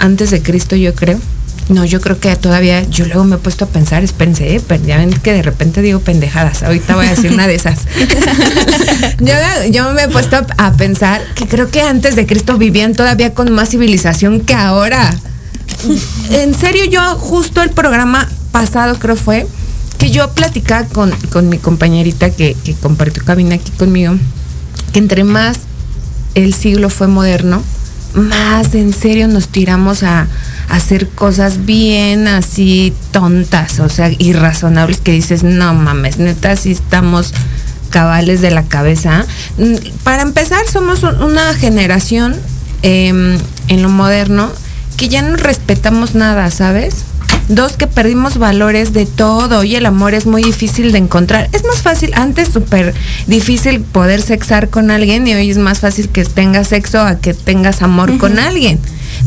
[0.00, 1.20] antes de Cristo yo creo
[1.68, 4.62] no, yo creo que todavía, yo luego me he puesto a pensar, espérense, ¿eh?
[4.84, 7.80] ya ven que de repente digo pendejadas, ahorita voy a decir una de esas.
[9.70, 13.52] yo, me he puesto a pensar que creo que antes de Cristo vivían todavía con
[13.52, 15.14] más civilización que ahora.
[16.30, 19.46] En serio, yo justo el programa pasado creo fue
[19.98, 24.14] que yo platicaba con, mi compañerita que, que compartió cabina aquí conmigo,
[24.92, 25.58] que entre más
[26.34, 27.62] el siglo fue moderno,
[28.14, 30.26] más en serio nos tiramos a,
[30.68, 37.34] hacer cosas bien así tontas, o sea, irrazonables que dices, no mames, neta, si estamos
[37.90, 39.26] cabales de la cabeza.
[39.58, 42.36] Mm, para empezar, somos una generación
[42.82, 44.50] em, en lo moderno
[44.96, 47.04] que ya no respetamos nada, ¿sabes?
[47.48, 51.48] Dos, que perdimos valores de todo y el amor es muy difícil de encontrar.
[51.52, 52.94] Es más fácil, antes súper
[53.26, 57.34] difícil poder sexar con alguien y hoy es más fácil que tengas sexo a que
[57.34, 58.78] tengas amor con alguien.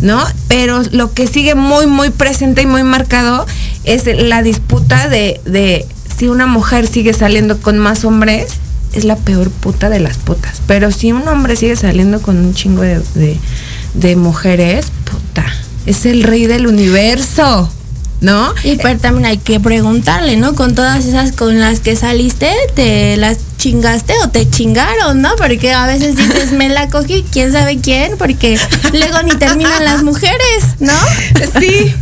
[0.01, 0.23] ¿no?
[0.47, 3.45] Pero lo que sigue muy, muy presente y muy marcado
[3.83, 5.85] es la disputa de, de
[6.17, 8.53] si una mujer sigue saliendo con más hombres,
[8.93, 10.61] es la peor puta de las putas.
[10.67, 13.01] Pero si un hombre sigue saliendo con un chingo de,
[13.93, 15.45] de mujeres, puta,
[15.85, 17.69] es el rey del universo.
[18.21, 18.53] ¿No?
[18.63, 20.55] Y pero también hay que preguntarle, ¿no?
[20.55, 25.35] Con todas esas con las que saliste, te las chingaste o te chingaron, ¿no?
[25.37, 28.59] Porque a veces dices, me la cogí, quién sabe quién, porque
[28.93, 30.93] luego ni terminan las mujeres, ¿no?
[31.59, 31.93] Sí,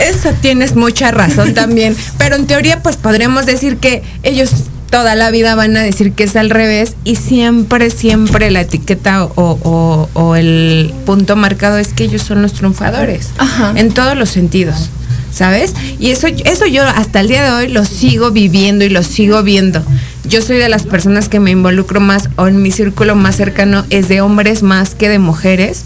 [0.00, 1.96] eso tienes mucha razón también.
[2.18, 4.50] Pero en teoría, pues podríamos decir que ellos
[4.92, 9.24] toda la vida van a decir que es al revés y siempre, siempre la etiqueta
[9.24, 13.30] o, el punto marcado es que ellos son los triunfadores.
[13.74, 14.90] En todos los sentidos.
[15.32, 15.72] ¿Sabes?
[15.98, 19.42] Y eso, eso yo hasta el día de hoy lo sigo viviendo y lo sigo
[19.42, 19.82] viendo.
[20.28, 23.86] Yo soy de las personas que me involucro más o en mi círculo más cercano
[23.88, 25.84] es de hombres más que de mujeres.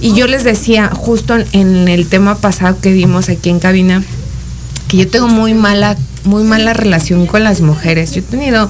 [0.00, 4.04] Y yo les decía justo en el tema pasado que vimos aquí en cabina
[4.96, 8.12] que yo tengo muy mala muy mala relación con las mujeres.
[8.12, 8.68] Yo he tenido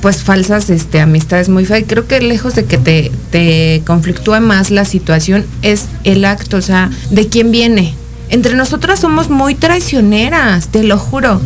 [0.00, 1.84] pues falsas este, amistades muy feas.
[1.86, 6.62] Creo que lejos de que te, te conflictúa más la situación es el acto, o
[6.62, 7.94] sea, de quién viene.
[8.30, 11.40] Entre nosotras somos muy traicioneras, te lo juro.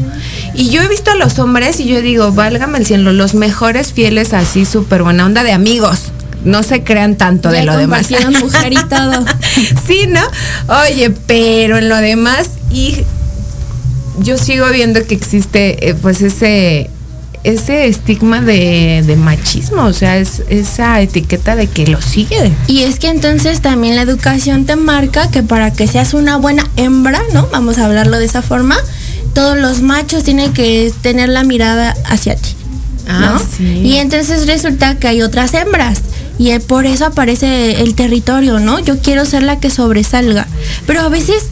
[0.54, 3.92] Y yo he visto a los hombres y yo digo, válgame el cielo, los mejores
[3.92, 6.12] fieles así, súper buena onda de amigos.
[6.44, 8.08] No se crean tanto de lo demás.
[8.40, 9.24] mujer y todo.
[9.86, 10.20] sí, ¿no?
[10.82, 13.04] Oye, pero en lo demás, y
[14.20, 16.90] yo sigo viendo que existe eh, pues ese
[17.44, 22.52] ese estigma de, machismo, o sea, es esa etiqueta de que lo sigue.
[22.66, 26.68] Y es que entonces también la educación te marca que para que seas una buena
[26.76, 27.48] hembra, ¿no?
[27.50, 28.76] Vamos a hablarlo de esa forma,
[29.34, 32.54] todos los machos tienen que tener la mirada hacia ti.
[33.08, 36.02] Ah, Y entonces resulta que hay otras hembras.
[36.38, 38.78] Y por eso aparece el territorio, ¿no?
[38.78, 40.46] Yo quiero ser la que sobresalga.
[40.86, 41.44] Pero a veces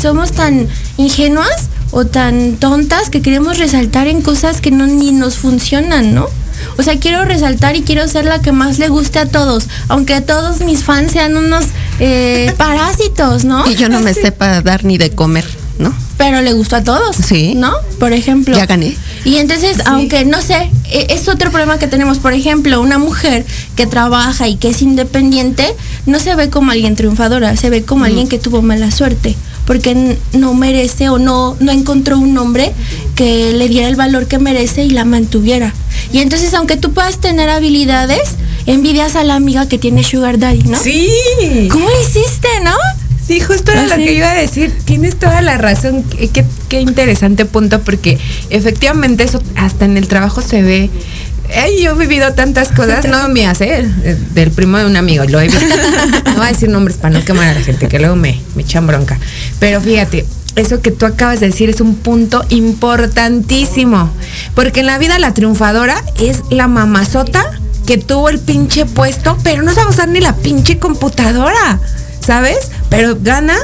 [0.00, 0.66] somos tan
[0.96, 6.26] ingenuas o tan tontas que queremos resaltar en cosas que no ni nos funcionan, ¿no?
[6.78, 10.20] O sea, quiero resaltar y quiero ser la que más le guste a todos, aunque
[10.20, 11.66] todos mis fans sean unos
[12.00, 13.68] eh, parásitos, ¿no?
[13.70, 15.44] Y yo no me sepa dar ni de comer,
[15.78, 15.94] ¿no?
[16.16, 17.54] Pero le gustó a todos, sí.
[17.56, 17.72] ¿no?
[17.98, 18.56] Por ejemplo.
[18.56, 18.96] Ya gané.
[19.24, 22.20] Y entonces, aunque no sé, e, es otro problema que tenemos.
[22.20, 25.74] Por ejemplo, una mujer que trabaja y que es independiente,
[26.06, 29.36] no se ve como alguien triunfadora, se ve como alguien que tuvo mala suerte
[29.66, 32.72] porque no merece o no, no encontró un hombre
[33.14, 35.74] que le diera el valor que merece y la mantuviera.
[36.12, 38.36] Y entonces, aunque tú puedas tener habilidades,
[38.66, 40.78] envidias a la amiga que tiene Sugar Daddy, ¿no?
[40.78, 41.08] Sí.
[41.70, 42.74] ¿Cómo lo hiciste, no?
[43.26, 44.72] Sí, justo era lo que iba a decir.
[44.84, 46.02] Tienes toda la razón.
[46.02, 48.18] Qué, qué interesante punto, porque
[48.50, 50.90] efectivamente eso hasta en el trabajo se ve
[51.80, 53.88] yo he vivido tantas cosas, no me hace,
[54.34, 55.60] del primo de un amigo, lo he visto.
[56.26, 58.62] No voy a decir nombres para no quemar a la gente, que luego me, me
[58.62, 59.18] echan bronca.
[59.58, 60.24] Pero fíjate,
[60.56, 64.10] eso que tú acabas de decir es un punto importantísimo.
[64.54, 67.44] Porque en la vida la triunfadora es la mamazota
[67.86, 71.80] que tuvo el pinche puesto, pero no sabe usar ni la pinche computadora,
[72.20, 72.70] ¿sabes?
[72.88, 73.56] Pero gana,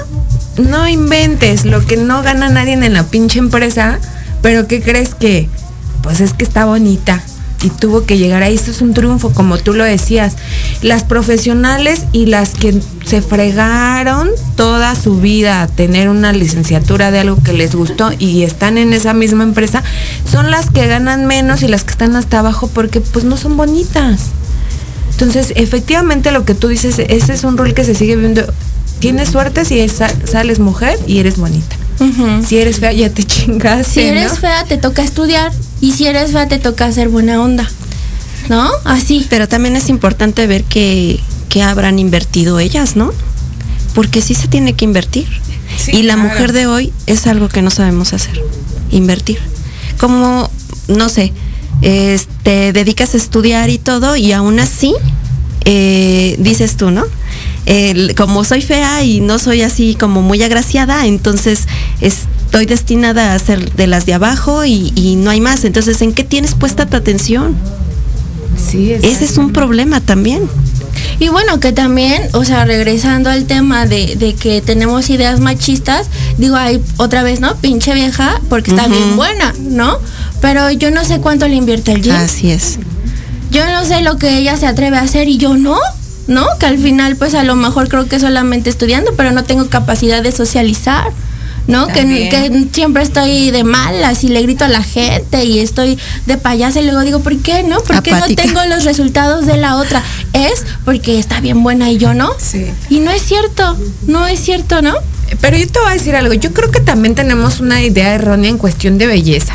[0.57, 3.99] no inventes, lo que no gana nadie en la pinche empresa,
[4.43, 5.49] pero ¿qué crees que?
[6.03, 7.22] Pues es que está bonita,
[7.62, 8.54] y tuvo que llegar ahí.
[8.54, 10.36] Esto es un triunfo, como tú lo decías.
[10.82, 17.20] Las profesionales y las que se fregaron toda su vida a tener una licenciatura de
[17.20, 19.82] algo que les gustó y están en esa misma empresa,
[20.30, 23.56] son las que ganan menos y las que están hasta abajo porque pues no son
[23.56, 24.20] bonitas.
[25.11, 28.42] Entonces, efectivamente lo que tú dices, ese es un rol que se sigue viendo.
[29.00, 31.76] Tienes suerte si sales mujer y eres bonita.
[32.46, 33.86] Si eres fea, ya te chingas.
[33.86, 35.53] Si eres fea, te toca estudiar.
[35.80, 37.68] Y si eres fea, te toca hacer buena onda.
[38.49, 38.70] ¿No?
[38.84, 39.26] Así.
[39.28, 43.12] Pero también es importante ver que, que habrán invertido ellas, ¿no?
[43.94, 45.28] Porque sí se tiene que invertir.
[45.88, 48.40] y la mujer de hoy es algo que no sabemos hacer.
[48.90, 49.38] Invertir.
[49.99, 50.51] Como,
[50.86, 51.32] no sé,
[51.80, 54.94] te este, dedicas a estudiar y todo, y aún así,
[55.64, 57.05] eh, dices tú, ¿no?
[58.16, 61.66] Como soy fea y no soy así como muy agraciada, entonces
[62.01, 65.64] estoy destinada a ser de las de abajo y, no hay más.
[65.64, 67.55] Entonces, ¿en qué tienes puesta tu atención?
[68.57, 70.49] Sí, Ese es un problema también.
[71.21, 76.07] Y bueno, que también, o sea, regresando al tema de, que tenemos ideas machistas,
[76.39, 77.57] digo, hay otra vez, ¿no?
[77.57, 79.99] Pinche vieja, porque está bien buena, ¿no?
[80.41, 82.14] Pero yo no sé cuánto le invierte el gym.
[82.14, 82.79] Así es.
[83.51, 85.79] Yo no sé lo que ella se atreve a hacer y yo no.
[86.29, 86.47] ¿No?
[86.61, 90.22] Que al final, pues a lo mejor creo que solamente estudiando, pero no tengo capacidad
[90.22, 91.11] de socializar.
[91.66, 91.87] ¿no?
[91.87, 96.81] Que, siempre estoy de malas y le grito a la gente y estoy de payasa
[96.81, 97.81] y luego digo, ¿por qué no?
[97.83, 100.03] Porque no tengo los resultados de la otra.
[100.33, 102.31] Es porque está bien buena y yo no.
[102.39, 102.66] Sí.
[102.89, 103.76] Y no es cierto,
[104.07, 104.95] no es cierto, ¿no?
[105.43, 108.49] Pero yo te voy a decir algo, yo creo que también tenemos una idea errónea
[108.49, 109.53] en cuestión de belleza,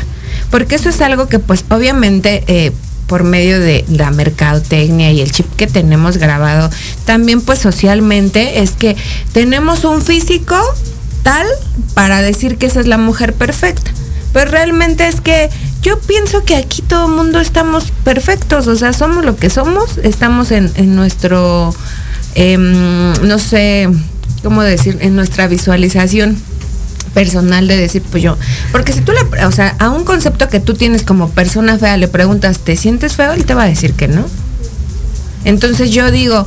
[0.50, 2.44] porque eso es algo que pues obviamente...
[2.46, 2.72] Eh,
[3.06, 6.70] por medio de la mercadotecnia y el chip que tenemos grabado,
[7.04, 8.96] también pues socialmente es que
[9.32, 10.56] tenemos un físico
[11.22, 11.46] tal
[11.94, 13.90] para decir que esa es la mujer perfecta.
[14.32, 15.48] Pero realmente es que
[15.80, 19.98] yo pienso que aquí todo el mundo estamos perfectos, o sea, somos lo que somos,
[19.98, 21.74] estamos en, en nuestro,
[22.34, 23.88] em, no sé,
[24.42, 24.98] ¿cómo decir?
[25.00, 26.36] En nuestra visualización
[27.14, 28.36] personal de decir, pues yo,
[28.72, 31.96] porque si tú le, o sea, a un concepto que tú tienes como persona fea
[31.96, 33.32] le preguntas, ¿te sientes feo?
[33.32, 34.26] Él te va a decir que no.
[35.44, 36.46] Entonces yo digo,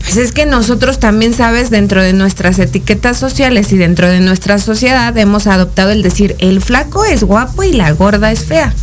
[0.00, 4.58] pues es que nosotros también, sabes, dentro de nuestras etiquetas sociales y dentro de nuestra
[4.58, 8.74] sociedad hemos adoptado el decir, el flaco es guapo y la gorda es fea.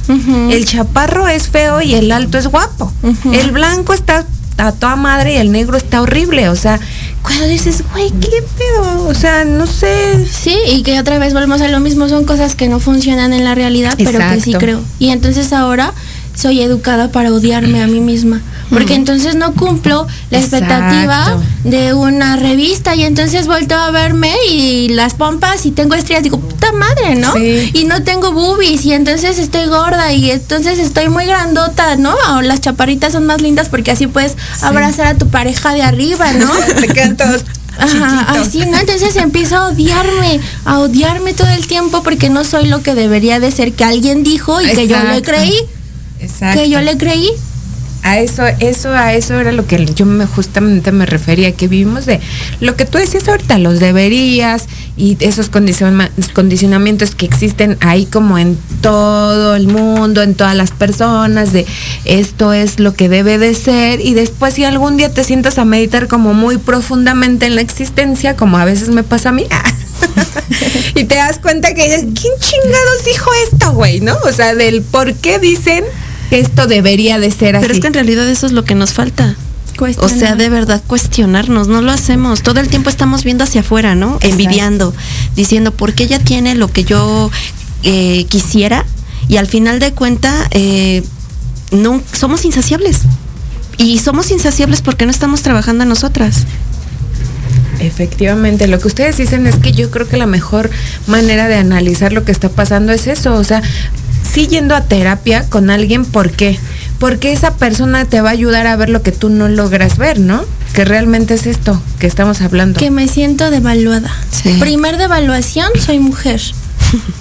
[0.52, 2.94] El chaparro es feo y el alto es guapo.
[3.32, 4.26] El blanco está
[4.58, 6.50] a toda madre y el negro está horrible.
[6.50, 6.80] O sea,
[7.28, 9.06] cuando dices, güey, ¿qué pedo?
[9.06, 10.26] O sea, no sé.
[10.32, 13.44] Sí, y que otra vez volvemos a lo mismo, son cosas que no funcionan en
[13.44, 14.82] la realidad, pero que sí creo.
[14.98, 15.94] Y entonces ahora
[16.36, 21.44] soy educada para odiarme a mí misma, porque entonces no cumplo la expectativa Exacto.
[21.64, 26.40] de una revista y entonces vuelto a verme y las pompas y tengo estrías, digo,
[26.40, 27.34] puta madre, ¿no?
[27.34, 27.72] Sí.
[27.74, 32.16] Y no tengo boobies y entonces estoy gorda y entonces estoy muy grandota, ¿no?
[32.36, 36.34] O las chaparritas son más lindas porque así puedes abrazar a tu pareja de arriba,
[36.34, 36.52] ¿no?
[36.80, 37.44] Te quedan todos
[37.80, 38.78] Ajá, así, ¿no?
[38.78, 43.40] Entonces empiezo a odiarme, a odiarme todo el tiempo porque no soy lo que debería
[43.40, 45.54] de ser que alguien dijo y que yo le creí,
[46.20, 46.60] Exacto.
[46.60, 47.30] que yo le creí.
[48.08, 52.06] A eso, eso, a eso era lo que yo me justamente me refería, que vivimos
[52.06, 52.22] de
[52.62, 58.38] lo que tú decías ahorita, los deberías y esos condiciona- condicionamientos que existen ahí como
[58.38, 61.66] en todo el mundo, en todas las personas, de
[62.06, 65.66] esto es lo que debe de ser, y después si algún día te sientas a
[65.66, 69.46] meditar como muy profundamente en la existencia, como a veces me pasa a mí,
[70.96, 74.00] y te das cuenta que dices, ¿quién chingados dijo esto, güey?
[74.00, 74.16] ¿No?
[74.24, 75.84] O sea, del por qué dicen
[76.32, 77.64] esto debería de ser así.
[77.64, 79.36] Pero es que en realidad eso es lo que nos falta.
[80.00, 82.42] O sea, de verdad, cuestionarnos, no lo hacemos.
[82.42, 84.18] Todo el tiempo estamos viendo hacia afuera, ¿no?
[84.22, 84.94] Envidiando,
[85.36, 87.30] diciendo, ¿por qué ella tiene lo que yo
[87.84, 88.86] eh, quisiera?
[89.28, 91.04] Y al final de cuenta, eh,
[91.72, 93.02] no, somos insaciables.
[93.78, 96.46] Y somos insaciables porque no estamos trabajando en nosotras.
[97.80, 100.72] Efectivamente, lo que ustedes dicen es que yo creo que la mejor
[101.06, 103.62] manera de analizar lo que está pasando es eso, o sea,
[104.28, 106.60] sí yendo a terapia con alguien, ¿por qué?
[107.00, 110.20] Porque esa persona te va a ayudar a ver lo que tú no logras ver,
[110.20, 110.44] ¿no?
[110.74, 112.80] Que realmente es esto que estamos hablando.
[112.80, 114.12] Que me siento devaluada.
[114.32, 114.58] Sí.
[114.60, 116.42] Primer devaluación, soy mujer.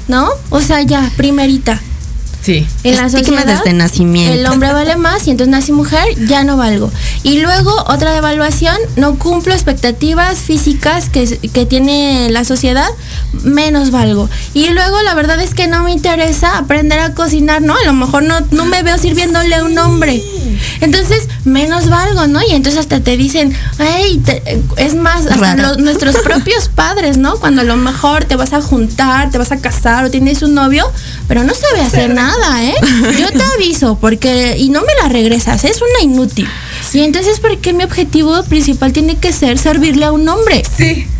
[0.09, 0.29] ¿No?
[0.51, 1.81] O sea, ya, primerita.
[2.47, 2.67] Sí.
[2.85, 4.33] En la Estigma sociedad, desde nacimiento.
[4.33, 6.93] El hombre vale más y entonces nací mujer, ya no valgo.
[7.25, 12.89] Y luego otra devaluación, no cumplo expectativas físicas que, que tiene la sociedad,
[13.43, 14.31] menos valgo.
[14.55, 17.75] Y luego la verdad es que no me interesa aprender a cocinar, ¿no?
[17.75, 20.23] A lo mejor no, no me veo sirviéndole a un hombre.
[20.81, 22.41] Entonces, menos valgo, ¿no?
[22.43, 27.37] Y entonces hasta te dicen, hey, te- es más, hasta los- nuestros propios padres, ¿no?
[27.39, 30.55] Cuando a lo mejor te vas a juntar, te vas a casar o tienes un
[30.55, 30.89] novio,
[31.29, 32.75] pero no sabe hacer nada, ¿eh?
[33.19, 36.49] Yo te aviso, porque, y no me la regresas, es una inútil.
[36.93, 40.63] Y entonces, ¿por qué mi objetivo principal tiene que ser servirle a un hombre?
[40.77, 41.07] Sí.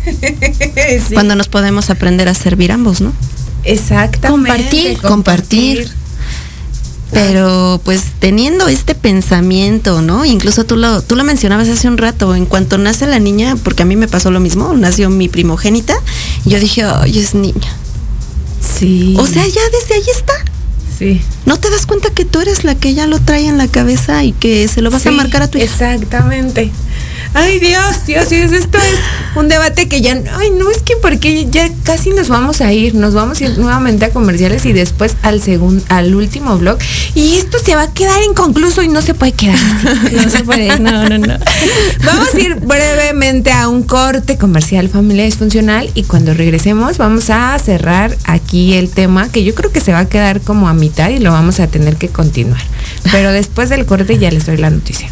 [1.07, 1.13] Sí.
[1.13, 3.11] Cuando nos podemos aprender a servir ambos, ¿no?
[3.65, 4.29] Exactamente.
[4.29, 4.97] Compartir.
[4.99, 5.91] Compartir.
[7.11, 10.25] Pero pues teniendo este pensamiento, ¿no?
[10.25, 13.83] Incluso tú lo, tú lo mencionabas hace un rato, en cuanto nace la niña, porque
[13.83, 15.95] a mí me pasó lo mismo, nació mi primogénita,
[16.45, 17.75] y yo dije, ay, es niña.
[18.79, 19.15] Sí.
[19.17, 20.33] O sea, ya desde ahí está.
[20.97, 21.21] Sí.
[21.45, 24.23] ¿No te das cuenta que tú eres la que ya lo trae en la cabeza
[24.23, 25.93] y que se lo vas a marcar a tu hija?
[25.93, 26.71] Exactamente.
[27.39, 28.99] Ay, Dios, Dios, Dios, esto es
[29.35, 32.95] un debate que ya, ay, no, es que porque ya casi nos vamos a ir,
[32.95, 36.79] nos vamos a ir nuevamente a comerciales y después al segundo, al último blog.
[37.13, 40.15] Y esto se va a quedar inconcluso y no se puede quedar así.
[40.15, 41.37] No se puede, no, no, no.
[42.03, 47.57] Vamos a ir brevemente a un corte comercial familia disfuncional y cuando regresemos vamos a
[47.59, 51.09] cerrar aquí el tema que yo creo que se va a quedar como a mitad
[51.09, 52.61] y lo vamos a tener que continuar.
[53.11, 55.11] Pero después del corte ya les doy la noticia.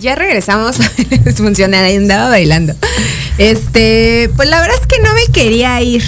[0.00, 0.78] Ya regresamos.
[1.36, 2.74] Funciona, andaba bailando.
[3.38, 6.02] Este, pues la verdad es que no me quería ir.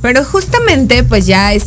[0.00, 1.66] Pero justamente, pues ya es,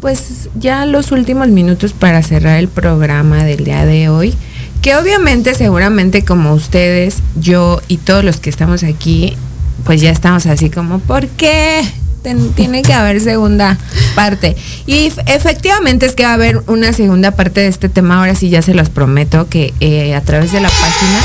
[0.00, 4.34] pues ya los últimos minutos para cerrar el programa del día de hoy.
[4.82, 9.36] Que obviamente, seguramente como ustedes, yo y todos los que estamos aquí,
[9.84, 11.82] pues ya estamos así como, ¿por qué?
[12.22, 13.78] Tiene que haber segunda
[14.14, 14.56] parte.
[14.86, 18.50] Y efectivamente es que va a haber una segunda parte de este tema, ahora sí
[18.50, 21.20] ya se los prometo, que eh, a través de la página,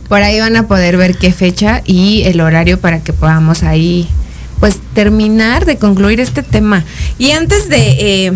[0.08, 4.08] por ahí van a poder ver qué fecha y el horario para que podamos ahí,
[4.60, 6.84] pues terminar de concluir este tema.
[7.18, 8.32] Y antes de, eh,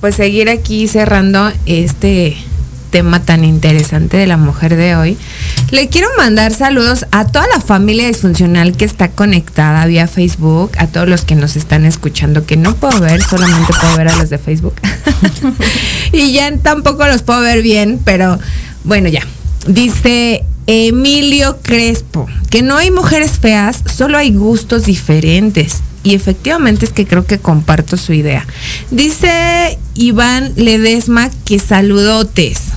[0.00, 2.36] pues seguir aquí cerrando este
[2.94, 5.18] tema tan interesante de la mujer de hoy,
[5.72, 10.86] le quiero mandar saludos a toda la familia disfuncional que está conectada vía Facebook, a
[10.86, 14.30] todos los que nos están escuchando, que no puedo ver, solamente puedo ver a los
[14.30, 14.74] de Facebook.
[16.12, 18.38] y ya tampoco los puedo ver bien, pero
[18.84, 19.22] bueno, ya.
[19.66, 25.82] Dice Emilio Crespo, que no hay mujeres feas, solo hay gustos diferentes.
[26.04, 28.46] Y efectivamente es que creo que comparto su idea.
[28.92, 32.74] Dice Iván Ledesma que saludotes.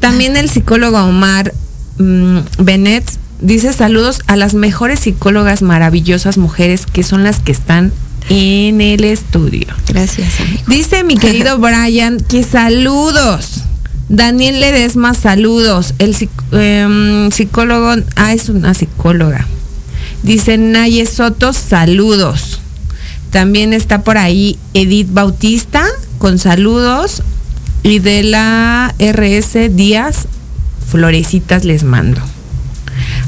[0.00, 1.52] También el psicólogo Omar
[1.98, 3.04] mm, Bennett
[3.40, 7.92] dice saludos a las mejores psicólogas maravillosas mujeres que son las que están
[8.28, 9.66] en el estudio.
[9.88, 10.62] Gracias, amigo.
[10.66, 13.62] Dice mi querido Brian que saludos.
[14.08, 15.94] Daniel Ledesma, saludos.
[15.98, 16.16] El
[16.52, 19.46] em, psicólogo, ah, es una psicóloga.
[20.22, 22.60] Dice Naye Soto, saludos.
[23.30, 25.84] También está por ahí Edith Bautista
[26.18, 27.22] con saludos.
[27.86, 30.26] Y de la RS Díaz,
[30.90, 32.20] florecitas les mando.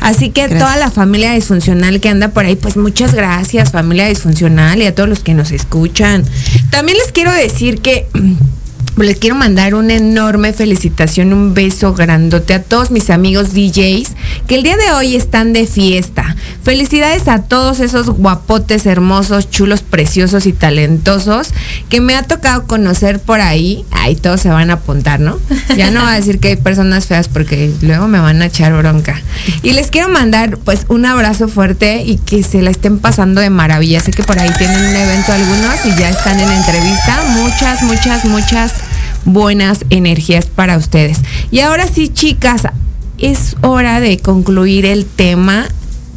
[0.00, 0.60] Así que Gracias.
[0.60, 4.94] toda la familia disfuncional que anda por ahí, pues muchas gracias familia disfuncional y a
[4.94, 6.24] todos los que nos escuchan.
[6.70, 8.08] También les quiero decir que
[9.04, 14.12] les quiero mandar una enorme felicitación, un beso grandote a todos mis amigos DJs
[14.46, 16.34] que el día de hoy están de fiesta.
[16.62, 21.50] Felicidades a todos esos guapotes hermosos, chulos, preciosos y talentosos
[21.88, 23.84] que me ha tocado conocer por ahí.
[23.90, 25.38] Ahí todos se van a apuntar, ¿no?
[25.76, 28.76] Ya no voy a decir que hay personas feas porque luego me van a echar
[28.76, 29.20] bronca.
[29.62, 33.50] Y les quiero mandar pues un abrazo fuerte y que se la estén pasando de
[33.50, 34.00] maravilla.
[34.00, 37.22] Sé que por ahí tienen un evento algunos y ya están en entrevista.
[37.36, 38.72] Muchas, muchas, muchas
[39.24, 41.18] buenas energías para ustedes.
[41.50, 42.62] Y ahora sí, chicas,
[43.18, 45.66] es hora de concluir el tema,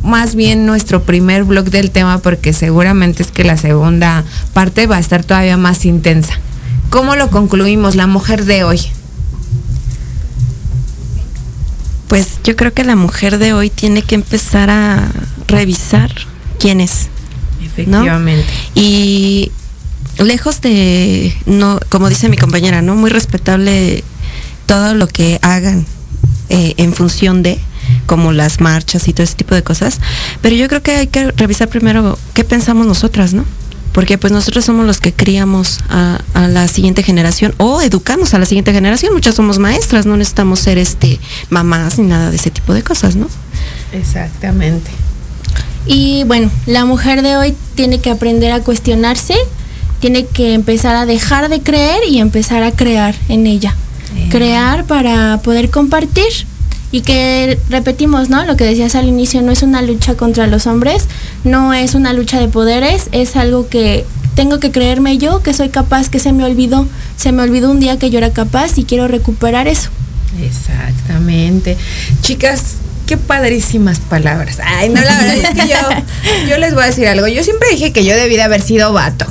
[0.04, 4.24] más bien nuestro primer blog del tema, porque seguramente es que la segunda
[4.54, 6.34] parte va a estar todavía más intensa.
[6.90, 8.82] ¿Cómo lo concluimos, la mujer de hoy?
[12.08, 15.10] Pues yo creo que la mujer de hoy tiene que empezar a
[15.48, 16.12] revisar
[16.60, 17.08] quién es.
[17.64, 18.46] Efectivamente.
[18.76, 19.52] Y
[20.24, 22.96] lejos de, no, como dice mi compañera, ¿no?
[22.96, 24.04] Muy respetable
[24.66, 25.86] todo lo que hagan
[26.50, 27.60] eh, en función de,
[28.06, 30.00] como las marchas y todo ese tipo de cosas.
[30.42, 33.46] Pero yo creo que hay que revisar primero qué pensamos nosotras, ¿no?
[33.92, 38.40] Porque pues nosotros somos los que criamos a, a la siguiente generación o educamos a
[38.40, 39.14] la siguiente generación.
[39.14, 41.20] Muchas somos maestras, no necesitamos ser este
[41.50, 43.28] mamás ni nada de ese tipo de cosas, ¿no?
[43.92, 44.92] Exactamente.
[45.86, 49.36] Y bueno, la mujer de hoy tiene que aprender a cuestionarse,
[50.02, 53.76] tiene que empezar a dejar de creer y empezar a crear en ella.
[54.30, 56.26] Crear para poder compartir.
[56.94, 58.44] Y que repetimos, ¿no?
[58.44, 61.08] Lo que decías al inicio, no es una lucha contra los hombres,
[61.46, 65.70] no es una lucha de poderes, es algo que tengo que creerme yo, que soy
[65.70, 66.86] capaz, que se me olvidó.
[67.16, 69.90] Se me olvidó un día que yo era capaz y quiero recuperar eso.
[70.44, 71.78] Exactamente.
[72.22, 72.76] Chicas,
[73.08, 74.58] qué padrísimas palabras.
[74.62, 77.28] Ay, no, la verdad es que yo, yo les voy a decir algo.
[77.28, 79.26] Yo siempre dije que yo debí de haber sido vato.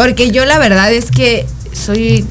[0.00, 1.44] Porque yo la verdad es que
[1.74, 2.24] soy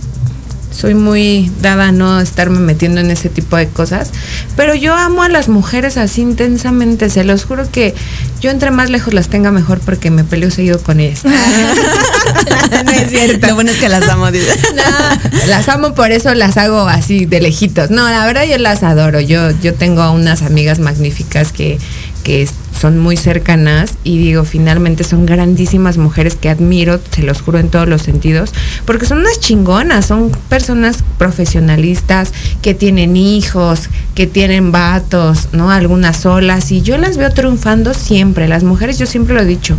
[0.76, 4.09] soy muy dada a no estarme metiendo en ese tipo de cosas,
[4.55, 7.93] pero yo amo a las mujeres así intensamente, se los juro que
[8.41, 11.26] yo entre más lejos las tenga mejor porque me peleo seguido con ellas.
[12.86, 13.45] no es cierto.
[13.45, 14.47] Lo bueno es que las amo, dice.
[14.76, 17.91] No, las amo, por eso las hago así de lejitos.
[17.91, 19.20] No, la verdad yo las adoro.
[19.20, 21.78] Yo, yo tengo unas amigas magníficas que,
[22.24, 22.47] que
[22.80, 27.69] son muy cercanas y digo, finalmente son grandísimas mujeres que admiro, se los juro en
[27.69, 28.53] todos los sentidos,
[28.86, 35.71] porque son unas chingonas, son personas profesionalistas que tienen hijos, que tienen vatos, ¿no?
[35.71, 38.47] Algunas solas y yo las veo triunfando siempre.
[38.47, 39.77] Las mujeres, yo siempre lo he dicho,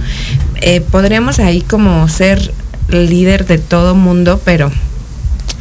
[0.61, 2.53] eh, podríamos ahí como ser
[2.88, 4.70] líder de todo mundo, pero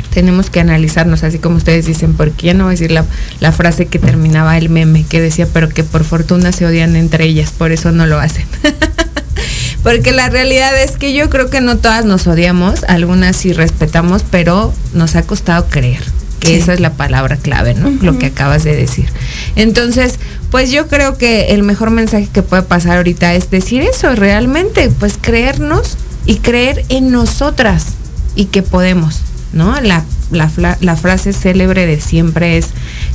[0.09, 3.05] tenemos que analizarnos, así como ustedes dicen, porque ya no voy a decir la,
[3.39, 7.25] la, frase que terminaba el meme, que decía, pero que por fortuna se odian entre
[7.25, 8.45] ellas, por eso no lo hacen.
[9.83, 14.23] porque la realidad es que yo creo que no todas nos odiamos, algunas sí respetamos,
[14.29, 16.03] pero nos ha costado creer.
[16.39, 17.89] que esa es la palabra clave, ¿no?
[18.01, 19.09] Lo que acabas de decir.
[19.57, 20.19] Entonces,
[20.51, 24.89] pues yo creo que el mejor mensaje que puede pasar ahorita es decir eso, realmente,
[24.89, 27.87] pues creernos y creer en nosotras
[28.35, 29.21] y que podemos,
[29.53, 29.79] ¿no?
[29.81, 32.67] La, la, la frase célebre de siempre es,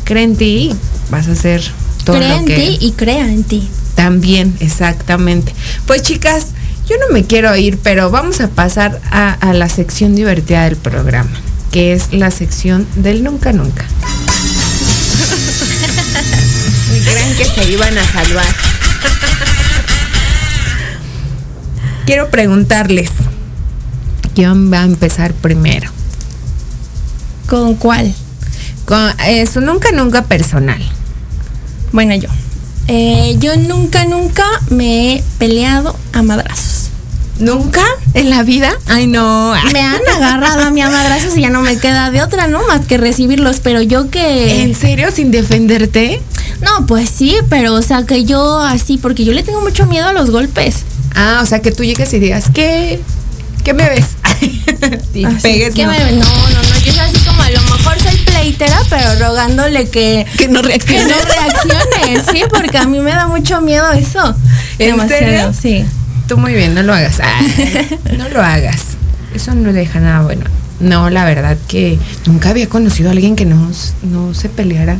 [0.04, 0.76] cree en ti y
[1.10, 1.62] vas a hacer
[2.04, 2.54] todo Crea lo en que...
[2.56, 3.68] ti y crea en ti.
[3.94, 5.54] También, exactamente.
[5.86, 6.48] Pues chicas,
[6.88, 10.76] yo no me quiero ir, pero vamos a pasar a, a la sección divertida del
[10.76, 11.30] programa,
[11.70, 13.84] que es la sección del nunca nunca.
[16.94, 18.54] Y creen que se iban a salvar.
[22.04, 23.10] Quiero preguntarles,
[24.34, 25.90] ¿quién va a empezar primero?
[27.48, 28.12] ¿Con cuál?
[28.84, 29.12] Con
[29.52, 30.80] su nunca nunca personal.
[31.92, 32.28] Bueno, yo.
[32.88, 36.90] Eh, yo nunca, nunca me he peleado a madrazos.
[37.38, 37.82] ¿Nunca
[38.14, 38.72] en la vida?
[38.86, 39.54] Ay, no.
[39.72, 42.64] Me han agarrado a mi a madrazos y ya no me queda de otra, ¿no?
[42.68, 44.62] Más que recibirlos, pero yo que...
[44.62, 46.20] ¿En serio sin defenderte?
[46.60, 50.06] No, pues sí, pero o sea que yo así, porque yo le tengo mucho miedo
[50.08, 50.76] a los golpes.
[51.16, 53.00] Ah, o sea que tú llegues y digas, ¿qué,
[53.64, 54.04] qué me ves?
[55.14, 55.74] y Así pegues.
[55.74, 55.90] que no.
[55.90, 57.33] me- no, no, no, yo soy así como
[58.90, 61.04] pero rogándole que, Que no que reaccione.
[61.04, 64.34] no reaccione, sí, porque a mí me da mucho miedo eso.
[64.78, 65.52] ¿En Demasiado, serio?
[65.60, 65.84] Sí.
[66.28, 67.20] Tú muy bien, no lo hagas.
[67.20, 68.80] Ay, no lo hagas.
[69.34, 70.44] Eso no deja nada bueno.
[70.80, 73.70] No, la verdad que nunca había conocido a alguien que no,
[74.02, 74.98] no se peleara.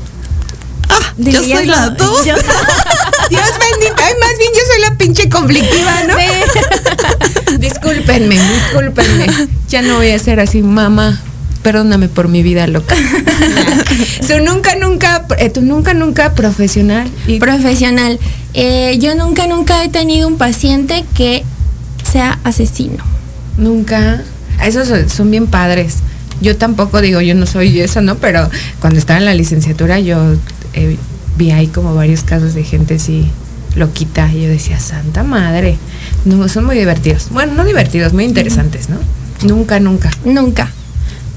[0.89, 2.25] Ah, yo soy la dos.
[2.27, 2.35] yo-
[3.31, 4.03] Dios bendito.
[4.03, 6.15] Ay, más bien yo soy la pinche conflictiva, ¿no?
[7.59, 9.27] discúlpenme, discúlpenme.
[9.69, 11.21] Ya no voy a ser así, mamá.
[11.65, 12.95] Perdóname por mi vida loca.
[14.29, 17.11] Tú nunca, nunca, eh, tú nunca, nunca profesional.
[17.27, 18.19] Y Profesional.
[18.53, 21.43] Eh, yo nunca, nunca he tenido un paciente que
[22.11, 23.03] sea asesino.
[23.57, 24.23] Nunca.
[24.62, 26.01] Esos son, son bien padres.
[26.43, 28.17] Yo tampoco digo, yo no soy eso, ¿no?
[28.17, 28.51] Pero
[28.81, 30.35] cuando estaba en la licenciatura yo
[30.75, 30.99] eh,
[31.39, 33.31] vi ahí como varios casos de gente así
[33.75, 35.79] loquita y yo decía, santa madre.
[36.27, 37.29] No, son muy divertidos.
[37.31, 38.99] Bueno, no divertidos, muy interesantes, ¿no?
[39.47, 40.11] Nunca, nunca.
[40.27, 40.71] Nunca.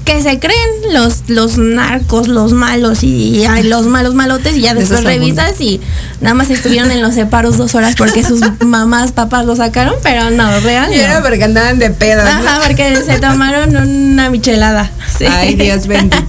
[0.08, 4.80] Que se creen los, los narcos, los malos y los malos malotes y ya De
[4.80, 5.82] después revisas y
[6.22, 10.30] nada más estuvieron en los separos dos horas porque sus mamás, papás lo sacaron, pero
[10.30, 10.90] no, real.
[10.94, 12.24] Y era porque andaban de pedo.
[12.24, 12.30] ¿no?
[12.30, 14.90] Ajá, porque se tomaron una michelada.
[15.18, 15.26] Sí.
[15.26, 16.24] Ay, Dios bendito.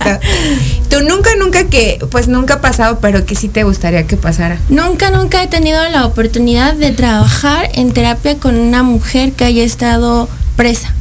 [0.89, 4.57] Tú nunca, nunca que, pues nunca ha pasado, pero que sí te gustaría que pasara.
[4.67, 9.63] Nunca, nunca he tenido la oportunidad de trabajar en terapia con una mujer que haya
[9.63, 10.27] estado
[10.57, 10.93] presa.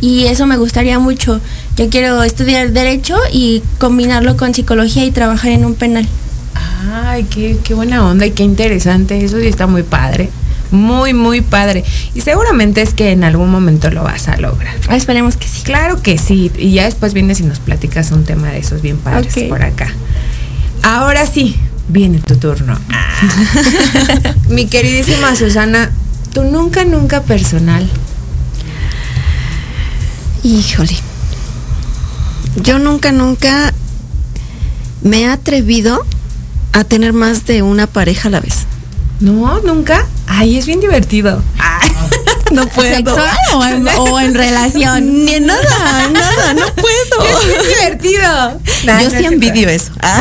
[0.00, 1.40] Y eso me gustaría mucho.
[1.80, 6.06] Yo quiero estudiar derecho y combinarlo con psicología y trabajar en un penal.
[6.92, 9.24] Ay, qué, qué buena onda y qué interesante.
[9.24, 10.28] Eso sí está muy padre.
[10.70, 11.82] Muy, muy padre.
[12.14, 14.74] Y seguramente es que en algún momento lo vas a lograr.
[14.88, 15.62] Ah, Esperemos que sí.
[15.62, 16.52] Claro que sí.
[16.58, 19.90] Y ya después vienes y nos platicas un tema de esos bien padres por acá.
[20.82, 21.56] Ahora sí,
[21.88, 22.78] viene tu turno.
[24.50, 25.90] Mi queridísima Susana,
[26.34, 27.88] tú nunca, nunca personal.
[30.42, 31.09] Híjole.
[32.56, 33.72] Yo nunca, nunca
[35.02, 36.04] me he atrevido
[36.72, 38.66] a tener más de una pareja a la vez.
[39.20, 40.06] No, nunca.
[40.26, 41.42] Ay, es bien divertido.
[42.52, 42.92] No puedo.
[42.96, 45.24] ¿Sexual o en, o en relación?
[45.24, 47.46] Ni nada, nada, no Es puedo.
[47.46, 48.60] bien divertido.
[48.86, 49.92] Nah, Yo no sí es envidio eso.
[50.02, 50.20] Ah.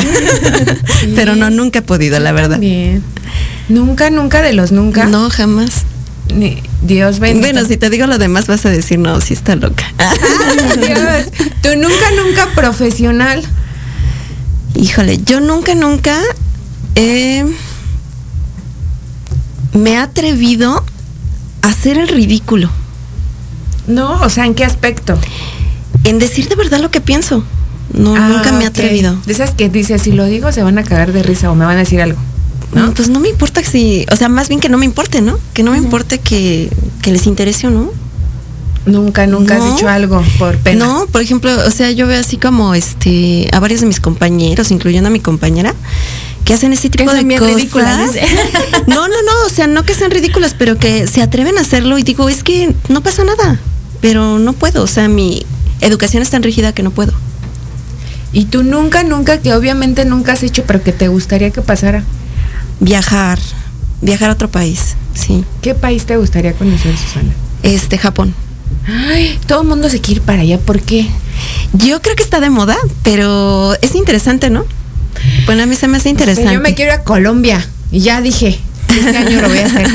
[1.15, 2.59] Pero no, nunca he podido, la verdad.
[2.59, 3.03] Bien.
[3.67, 5.05] Nunca, nunca de los nunca.
[5.05, 5.85] No, jamás.
[6.81, 7.47] Dios bendito.
[7.51, 9.83] Bueno, si te digo lo demás vas a decir, no, sí está loca.
[9.97, 11.25] Ay, Dios.
[11.61, 13.43] Tú nunca, nunca profesional.
[14.75, 16.17] Híjole, yo nunca, nunca
[16.95, 17.45] eh,
[19.73, 20.83] me he atrevido
[21.61, 22.69] a hacer el ridículo,
[23.87, 25.17] No, o sea, ¿en qué aspecto?
[26.05, 27.43] en decir de verdad lo que pienso.
[27.93, 29.17] No, Ah, nunca me he atrevido.
[29.25, 31.65] De esas que dices, si lo digo se van a cagar de risa o me
[31.65, 32.19] van a decir algo.
[32.73, 32.93] ¿No?
[32.93, 35.39] Pues no me importa si, o sea, más bien que no me importe, ¿no?
[35.53, 36.69] Que no me importe que,
[37.01, 37.91] que les interese o no.
[38.85, 39.63] Nunca, nunca No.
[39.65, 40.85] has dicho algo por pena.
[40.85, 44.71] No, por ejemplo, o sea, yo veo así como este a varios de mis compañeros,
[44.71, 45.75] incluyendo a mi compañera,
[46.45, 47.55] que hacen este tipo de bien cosas.
[47.55, 48.11] ridículas.
[48.87, 51.97] No, no, no, o sea, no que sean ridículas, pero que se atreven a hacerlo
[51.99, 53.59] y digo, es que no pasa nada,
[54.01, 55.45] pero no puedo, o sea, mi
[55.81, 57.13] educación es tan rígida que no puedo.
[58.31, 62.03] Y tú nunca, nunca, que obviamente nunca has hecho, pero que te gustaría que pasara.
[62.79, 63.39] Viajar,
[64.01, 65.43] viajar a otro país, sí.
[65.61, 67.33] ¿Qué país te gustaría conocer, Susana?
[67.63, 68.33] Este, Japón.
[68.87, 70.57] Ay, todo el mundo se quiere ir para allá.
[70.57, 71.07] ¿Por qué?
[71.73, 74.65] Yo creo que está de moda, pero es interesante, ¿no?
[75.45, 76.53] Bueno, a mí se me hace O sea, interesante.
[76.53, 77.67] yo me quiero ir a Colombia.
[77.91, 78.59] Y ya dije.
[78.89, 79.87] Este año lo voy a hacer.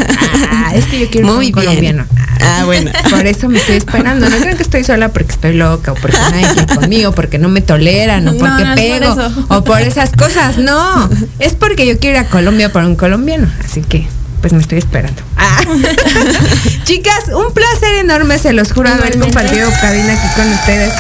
[0.51, 1.53] Ah, es que yo quiero Muy un bien.
[1.53, 2.07] colombiano.
[2.41, 2.91] Ah, bueno.
[3.11, 4.29] Por eso me estoy esperando.
[4.29, 7.49] No creo que estoy sola porque estoy loca o porque nadie quiere conmigo, porque no
[7.49, 10.59] me toleran o No, porque no es por pego o por esas cosas.
[10.59, 13.49] No, es porque yo quiero ir a Colombia por un colombiano.
[13.65, 14.07] Así que,
[14.41, 15.23] pues me estoy esperando.
[15.37, 15.61] Ah.
[16.85, 20.93] Chicas, un placer enorme, se los juro, haber compartido cabina aquí con ustedes.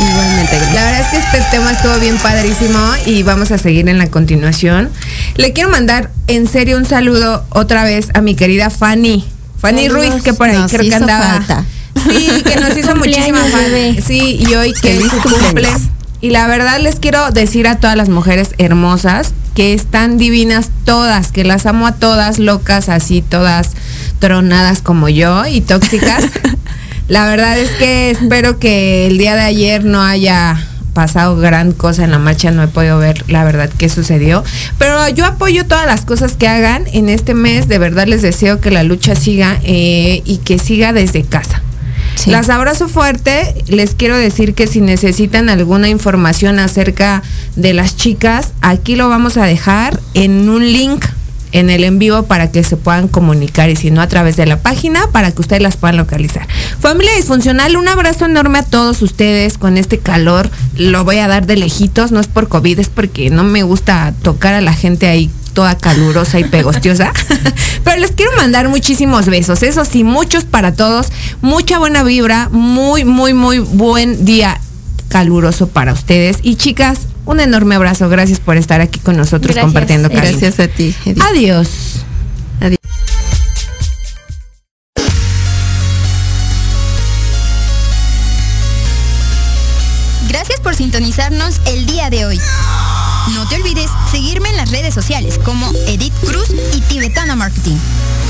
[0.00, 0.58] Igualmente.
[0.72, 4.06] La verdad es que este tema estuvo bien padrísimo y vamos a seguir en la
[4.08, 4.88] continuación.
[5.36, 9.24] Le quiero mandar en serio un saludo otra vez a mi querida Fanny.
[9.60, 10.08] Fanny Saludos.
[10.10, 11.32] Ruiz, que por ahí Nos creo que andaba.
[11.32, 11.64] falta.
[12.08, 14.02] Sí, que nos hizo muchísima falta.
[14.06, 15.68] Sí, y hoy que es su cumple.
[16.22, 21.32] Y la verdad les quiero decir a todas las mujeres hermosas que están divinas todas,
[21.32, 23.70] que las amo a todas locas, así todas
[24.18, 26.24] tronadas como yo y tóxicas.
[27.10, 32.04] la verdad es que espero que el día de ayer no haya pasado gran cosa
[32.04, 34.44] en la marcha, no he podido ver la verdad qué sucedió,
[34.78, 38.60] pero yo apoyo todas las cosas que hagan en este mes, de verdad les deseo
[38.60, 41.62] que la lucha siga eh, y que siga desde casa.
[42.14, 42.30] Sí.
[42.30, 43.54] Las abrazo fuerte.
[43.68, 47.22] Les quiero decir que si necesitan alguna información acerca
[47.56, 51.04] de las chicas, aquí lo vamos a dejar en un link
[51.52, 54.46] en el en vivo para que se puedan comunicar y si no a través de
[54.46, 56.46] la página para que ustedes las puedan localizar.
[56.78, 60.50] Familia disfuncional, un abrazo enorme a todos ustedes con este calor.
[60.76, 64.14] Lo voy a dar de lejitos, no es por COVID, es porque no me gusta
[64.22, 67.12] tocar a la gente ahí toda calurosa y pegostiosa.
[67.84, 71.08] Pero les quiero mandar muchísimos besos, eso sí, muchos para todos,
[71.40, 74.60] mucha buena vibra, muy, muy, muy buen día
[75.08, 76.38] caluroso para ustedes.
[76.42, 77.00] Y chicas,
[77.30, 80.30] un enorme abrazo, gracias por estar aquí con nosotros Gracias, compartiendo cabina.
[80.30, 80.94] Gracias a ti.
[81.04, 81.22] Edith.
[81.22, 81.68] Adiós.
[82.60, 82.78] Adiós.
[90.28, 92.40] Gracias por sintonizarnos el día de hoy.
[93.34, 97.76] No te olvides seguirme en las redes sociales como Edith Cruz y Tibetana Marketing.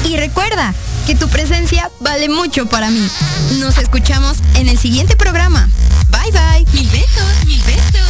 [0.05, 0.75] Y recuerda
[1.07, 3.09] que tu presencia vale mucho para mí.
[3.59, 5.71] Nos escuchamos en el siguiente programa.
[6.11, 6.67] Bye bye.
[6.75, 8.10] Mil besos.